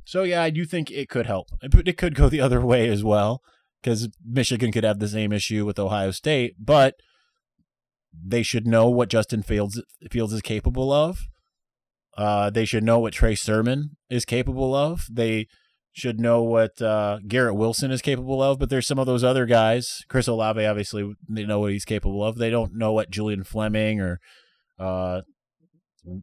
So, 0.05 0.23
yeah, 0.25 0.43
I 0.43 0.51
do 0.51 0.65
think 0.65 0.91
it 0.91 1.09
could 1.09 1.27
help. 1.27 1.49
It 1.63 1.97
could 1.97 2.15
go 2.15 2.29
the 2.29 2.41
other 2.41 2.61
way 2.61 2.89
as 2.89 3.05
well, 3.05 3.43
because 3.83 4.09
Michigan 4.25 4.73
could 4.73 4.85
have 4.85 4.99
the 4.99 5.09
same 5.09 5.33
issue 5.33 5.65
with 5.65 5.79
Ohio 5.79 6.11
State, 6.11 6.55
but 6.59 6.95
they 8.13 8.43
should 8.43 8.67
know 8.67 8.89
what 8.91 9.09
Justin 9.09 9.43
Fields, 9.43 9.81
Fields 10.11 10.33
is 10.33 10.43
capable 10.43 10.93
of. 10.93 11.29
Uh, 12.21 12.51
they 12.51 12.67
should 12.67 12.85
know 12.85 12.99
what 12.99 13.15
Trey 13.15 13.35
Sermon 13.35 13.97
is 14.11 14.27
capable 14.27 14.75
of. 14.75 15.07
They 15.11 15.47
should 15.91 16.21
know 16.21 16.43
what 16.43 16.81
uh, 16.83 17.19
Garrett 17.27 17.57
Wilson 17.57 17.91
is 17.91 18.03
capable 18.03 18.43
of. 18.43 18.59
But 18.59 18.69
there's 18.69 18.87
some 18.87 18.99
of 18.99 19.07
those 19.07 19.25
other 19.25 19.47
guys. 19.47 20.03
Chris 20.07 20.27
Olave, 20.27 20.67
obviously, 20.67 21.15
they 21.31 21.47
know 21.47 21.61
what 21.61 21.73
he's 21.73 21.87
capable 21.87 22.23
of. 22.23 22.37
They 22.37 22.51
don't 22.51 22.75
know 22.75 22.93
what 22.93 23.11
Julian 23.11 23.43
Fleming 23.43 24.03
or 24.03 24.21
uh, 24.79 25.23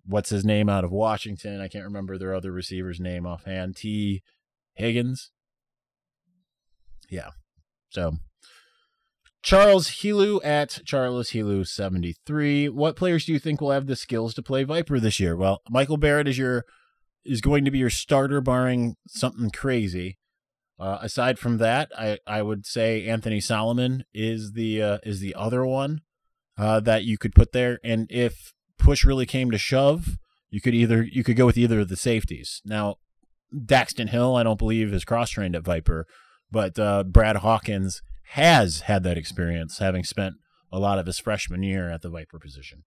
what's 0.06 0.30
his 0.30 0.46
name 0.46 0.70
out 0.70 0.84
of 0.84 0.92
Washington. 0.92 1.62
I 1.62 1.68
can't 1.68 1.86
remember 1.86 2.20
their 2.20 2.36
other 2.36 2.52
receiver's 2.52 3.00
name 3.00 3.26
offhand. 3.26 3.76
T. 3.76 4.22
Higgins. 4.76 5.32
Yeah. 7.10 7.32
So 7.90 8.18
Charles 9.44 9.90
Helu 9.90 10.44
at 10.44 10.82
Charles 10.86 11.32
Helu 11.32 11.66
73. 11.66 12.70
What 12.70 12.96
players 12.96 13.26
do 13.26 13.34
you 13.34 13.40
think 13.40 13.62
will 13.62 13.72
have 13.72 13.88
the 13.88 13.96
skills 13.96 14.34
to 14.34 14.44
play 14.44 14.64
Viper 14.64 15.00
this 15.00 15.20
year? 15.20 15.36
Well, 15.36 15.62
Michael 15.70 15.98
Barrett 15.98 16.28
is 16.28 16.38
your 16.38 16.66
is 17.24 17.42
going 17.42 17.66
to 17.66 17.72
be 17.72 17.80
your 17.80 17.90
starter 17.90 18.42
barring 18.42 18.96
something 19.08 19.50
crazy. 19.52 20.18
Uh, 20.80 21.00
aside 21.02 21.40
from 21.40 21.58
that, 21.58 21.92
I, 21.98 22.20
I 22.26 22.42
would 22.42 22.66
say 22.66 23.08
Anthony 23.08 23.42
Solomon 23.42 24.06
is 24.14 24.54
the 24.54 24.82
uh, 24.82 24.98
is 25.04 25.20
the 25.20 25.36
other 25.36 25.66
one 25.66 26.02
uh, 26.58 26.80
that 26.82 27.04
you 27.04 27.18
could 27.18 27.34
put 27.34 27.52
there. 27.52 27.80
And 27.84 28.08
if 28.10 28.54
push 28.78 29.04
really 29.04 29.26
came 29.26 29.52
to 29.52 29.58
shove, 29.58 30.18
you 30.50 30.62
could 30.62 30.76
either 30.76 31.04
you 31.04 31.24
could 31.24 31.36
go 31.36 31.46
with 31.46 31.58
either 31.58 31.80
of 31.82 31.90
the 31.90 31.96
safeties. 31.96 32.62
Now, 32.64 32.98
Daxton 33.54 34.10
Hill, 34.10 34.36
I 34.36 34.44
don't 34.44 34.60
believe 34.60 34.94
is 34.94 35.06
cross 35.06 35.32
trained 35.32 35.56
at 35.56 35.64
Viper, 35.64 36.06
but 36.52 36.78
uh, 36.78 37.04
Brad 37.04 37.38
Hawkins 37.38 38.02
has 38.32 38.82
had 38.82 39.04
that 39.04 39.18
experience, 39.18 39.80
having 39.80 40.04
spent 40.04 40.36
a 40.72 40.80
lot 40.80 41.00
of 41.00 41.06
his 41.06 41.20
freshman 41.20 41.64
year 41.64 41.90
at 41.90 42.02
the 42.02 42.10
Viper 42.10 42.40
position. 42.40 42.84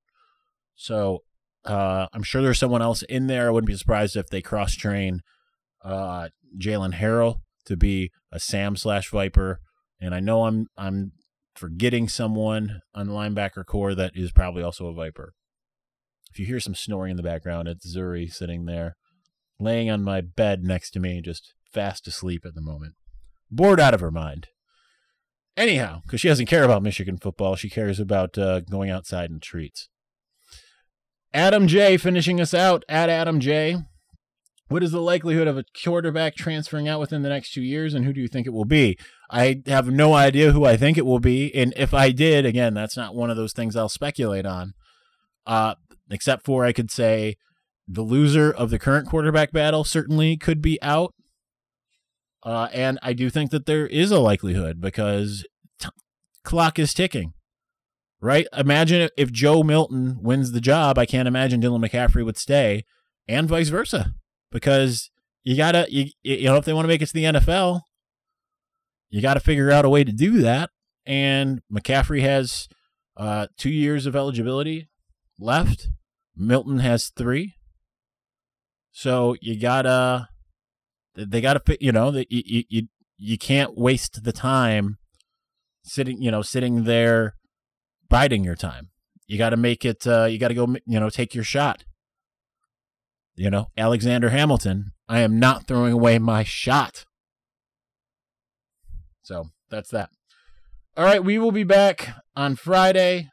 So 0.74 1.22
uh, 1.64 2.06
I'm 2.12 2.22
sure 2.22 2.42
there's 2.42 2.58
someone 2.58 2.82
else 2.82 3.02
in 3.02 3.26
there. 3.26 3.48
I 3.48 3.50
wouldn't 3.50 3.68
be 3.68 3.76
surprised 3.76 4.16
if 4.16 4.28
they 4.28 4.42
cross 4.42 4.74
train 4.74 5.20
uh, 5.84 6.28
Jaylen 6.58 6.94
Harrell 6.94 7.40
to 7.66 7.76
be 7.76 8.10
a 8.32 8.40
Sam 8.40 8.76
slash 8.76 9.10
Viper. 9.10 9.60
And 10.00 10.14
I 10.14 10.20
know 10.20 10.44
I'm 10.44 10.66
I'm 10.76 11.12
forgetting 11.54 12.08
someone 12.08 12.80
on 12.94 13.06
the 13.06 13.12
linebacker 13.12 13.64
corps 13.66 13.94
that 13.94 14.12
is 14.14 14.32
probably 14.32 14.62
also 14.62 14.86
a 14.86 14.94
Viper. 14.94 15.34
If 16.30 16.38
you 16.38 16.46
hear 16.46 16.60
some 16.60 16.74
snoring 16.74 17.12
in 17.12 17.16
the 17.16 17.22
background, 17.22 17.68
it's 17.68 17.94
Zuri 17.94 18.32
sitting 18.32 18.64
there, 18.64 18.96
laying 19.58 19.90
on 19.90 20.02
my 20.02 20.20
bed 20.20 20.62
next 20.62 20.92
to 20.92 21.00
me, 21.00 21.20
just 21.20 21.54
fast 21.72 22.06
asleep 22.06 22.44
at 22.46 22.54
the 22.54 22.62
moment, 22.62 22.94
bored 23.50 23.80
out 23.80 23.94
of 23.94 24.00
her 24.00 24.12
mind. 24.12 24.48
Anyhow, 25.60 26.00
because 26.06 26.22
she 26.22 26.28
doesn't 26.28 26.46
care 26.46 26.64
about 26.64 26.82
Michigan 26.82 27.18
football, 27.18 27.54
she 27.54 27.68
cares 27.68 28.00
about 28.00 28.38
uh, 28.38 28.60
going 28.60 28.88
outside 28.88 29.28
and 29.30 29.42
treats. 29.42 29.90
Adam 31.34 31.66
J 31.66 31.98
finishing 31.98 32.40
us 32.40 32.54
out 32.54 32.82
at 32.88 33.10
Adam 33.10 33.40
J. 33.40 33.76
What 34.68 34.82
is 34.82 34.90
the 34.90 35.02
likelihood 35.02 35.46
of 35.46 35.58
a 35.58 35.64
quarterback 35.84 36.34
transferring 36.34 36.88
out 36.88 36.98
within 36.98 37.20
the 37.20 37.28
next 37.28 37.52
two 37.52 37.60
years, 37.60 37.92
and 37.92 38.06
who 38.06 38.14
do 38.14 38.22
you 38.22 38.28
think 38.28 38.46
it 38.46 38.54
will 38.54 38.64
be? 38.64 38.96
I 39.30 39.60
have 39.66 39.90
no 39.90 40.14
idea 40.14 40.52
who 40.52 40.64
I 40.64 40.78
think 40.78 40.96
it 40.96 41.04
will 41.04 41.20
be, 41.20 41.54
and 41.54 41.74
if 41.76 41.92
I 41.92 42.10
did, 42.10 42.46
again, 42.46 42.72
that's 42.72 42.96
not 42.96 43.14
one 43.14 43.28
of 43.28 43.36
those 43.36 43.52
things 43.52 43.76
I'll 43.76 43.90
speculate 43.90 44.46
on. 44.46 44.72
Uh, 45.44 45.74
except 46.10 46.46
for 46.46 46.64
I 46.64 46.72
could 46.72 46.90
say 46.90 47.36
the 47.86 48.02
loser 48.02 48.50
of 48.50 48.70
the 48.70 48.78
current 48.78 49.06
quarterback 49.06 49.52
battle 49.52 49.84
certainly 49.84 50.38
could 50.38 50.62
be 50.62 50.80
out. 50.80 51.12
Uh, 52.42 52.68
and 52.72 52.98
I 53.02 53.12
do 53.12 53.28
think 53.30 53.50
that 53.50 53.66
there 53.66 53.86
is 53.86 54.10
a 54.10 54.18
likelihood 54.18 54.80
because 54.80 55.44
t- 55.78 55.88
clock 56.42 56.78
is 56.78 56.94
ticking, 56.94 57.34
right? 58.20 58.46
Imagine 58.56 59.10
if 59.16 59.30
Joe 59.30 59.62
Milton 59.62 60.18
wins 60.22 60.52
the 60.52 60.60
job. 60.60 60.98
I 60.98 61.06
can't 61.06 61.28
imagine 61.28 61.60
Dylan 61.60 61.86
McCaffrey 61.86 62.24
would 62.24 62.38
stay, 62.38 62.84
and 63.28 63.48
vice 63.48 63.68
versa, 63.68 64.14
because 64.50 65.10
you 65.44 65.56
gotta, 65.56 65.86
you, 65.90 66.06
you 66.22 66.44
know, 66.44 66.56
if 66.56 66.64
they 66.64 66.72
want 66.72 66.84
to 66.84 66.88
make 66.88 67.02
it 67.02 67.06
to 67.06 67.12
the 67.12 67.24
NFL, 67.24 67.82
you 69.10 69.20
got 69.20 69.34
to 69.34 69.40
figure 69.40 69.70
out 69.70 69.84
a 69.84 69.90
way 69.90 70.04
to 70.04 70.12
do 70.12 70.40
that. 70.40 70.70
And 71.04 71.60
McCaffrey 71.70 72.22
has 72.22 72.68
uh, 73.16 73.48
two 73.58 73.70
years 73.70 74.06
of 74.06 74.14
eligibility 74.16 74.88
left. 75.38 75.88
Milton 76.36 76.78
has 76.78 77.08
three. 77.08 77.54
So 78.92 79.36
you 79.40 79.60
gotta, 79.60 80.29
they 81.14 81.40
gotta, 81.40 81.60
you 81.80 81.92
know, 81.92 82.10
you 82.28 82.64
you 82.68 82.88
you 83.16 83.38
can't 83.38 83.76
waste 83.76 84.24
the 84.24 84.32
time 84.32 84.98
sitting, 85.82 86.22
you 86.22 86.30
know, 86.30 86.42
sitting 86.42 86.84
there 86.84 87.34
biding 88.08 88.44
your 88.44 88.56
time. 88.56 88.88
You 89.26 89.38
got 89.38 89.50
to 89.50 89.56
make 89.56 89.84
it. 89.84 90.06
Uh, 90.06 90.24
you 90.24 90.38
got 90.38 90.48
to 90.48 90.54
go, 90.54 90.66
you 90.86 90.98
know, 90.98 91.10
take 91.10 91.34
your 91.34 91.44
shot. 91.44 91.84
You 93.36 93.50
know, 93.50 93.68
Alexander 93.76 94.30
Hamilton. 94.30 94.92
I 95.08 95.20
am 95.20 95.38
not 95.38 95.66
throwing 95.66 95.92
away 95.92 96.18
my 96.18 96.44
shot. 96.44 97.04
So 99.22 99.50
that's 99.70 99.90
that. 99.90 100.10
All 100.96 101.04
right, 101.04 101.22
we 101.24 101.38
will 101.38 101.52
be 101.52 101.64
back 101.64 102.14
on 102.34 102.56
Friday. 102.56 103.28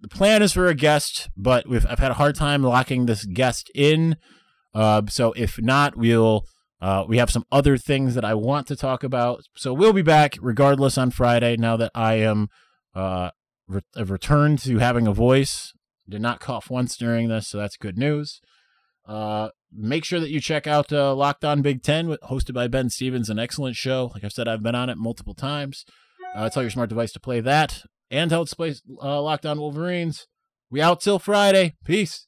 The 0.00 0.08
plan 0.08 0.42
is 0.42 0.52
for 0.52 0.66
a 0.66 0.74
guest, 0.74 1.28
but 1.36 1.66
we've 1.68 1.86
I've 1.86 1.98
had 1.98 2.10
a 2.10 2.14
hard 2.14 2.36
time 2.36 2.62
locking 2.62 3.06
this 3.06 3.24
guest 3.24 3.70
in. 3.74 4.16
Uh, 4.74 5.02
so 5.08 5.32
if 5.32 5.60
not, 5.60 5.96
we'll 5.96 6.44
uh, 6.80 7.04
we 7.06 7.18
have 7.18 7.30
some 7.30 7.44
other 7.52 7.76
things 7.76 8.14
that 8.14 8.24
I 8.24 8.34
want 8.34 8.66
to 8.68 8.76
talk 8.76 9.04
about. 9.04 9.42
So 9.56 9.72
we'll 9.72 9.92
be 9.92 10.02
back 10.02 10.36
regardless 10.40 10.96
on 10.96 11.10
Friday. 11.10 11.56
Now 11.56 11.76
that 11.76 11.90
I 11.94 12.14
am 12.14 12.48
uh, 12.94 13.30
re- 13.68 13.82
returned 13.96 14.60
to 14.60 14.78
having 14.78 15.06
a 15.06 15.12
voice, 15.12 15.72
did 16.08 16.22
not 16.22 16.40
cough 16.40 16.70
once 16.70 16.96
during 16.96 17.28
this, 17.28 17.48
so 17.48 17.58
that's 17.58 17.76
good 17.76 17.98
news. 17.98 18.40
Uh, 19.06 19.50
make 19.72 20.04
sure 20.04 20.20
that 20.20 20.30
you 20.30 20.40
check 20.40 20.66
out 20.66 20.92
uh, 20.92 21.14
Locked 21.14 21.44
On 21.44 21.62
Big 21.62 21.82
Ten, 21.82 22.16
hosted 22.28 22.54
by 22.54 22.68
Ben 22.68 22.90
Stevens, 22.90 23.30
an 23.30 23.38
excellent 23.38 23.76
show. 23.76 24.10
Like 24.14 24.24
I've 24.24 24.32
said, 24.32 24.48
I've 24.48 24.62
been 24.62 24.74
on 24.74 24.88
it 24.88 24.98
multiple 24.98 25.34
times. 25.34 25.84
Uh, 26.34 26.48
tell 26.48 26.62
your 26.62 26.70
smart 26.70 26.88
device 26.88 27.12
to 27.12 27.20
play 27.20 27.40
that 27.40 27.82
and 28.10 28.30
to 28.30 28.44
play 28.56 28.74
uh, 29.02 29.20
Locked 29.20 29.46
On 29.46 29.58
Wolverines. 29.58 30.26
We 30.70 30.80
out 30.80 31.00
till 31.00 31.18
Friday. 31.18 31.74
Peace. 31.84 32.26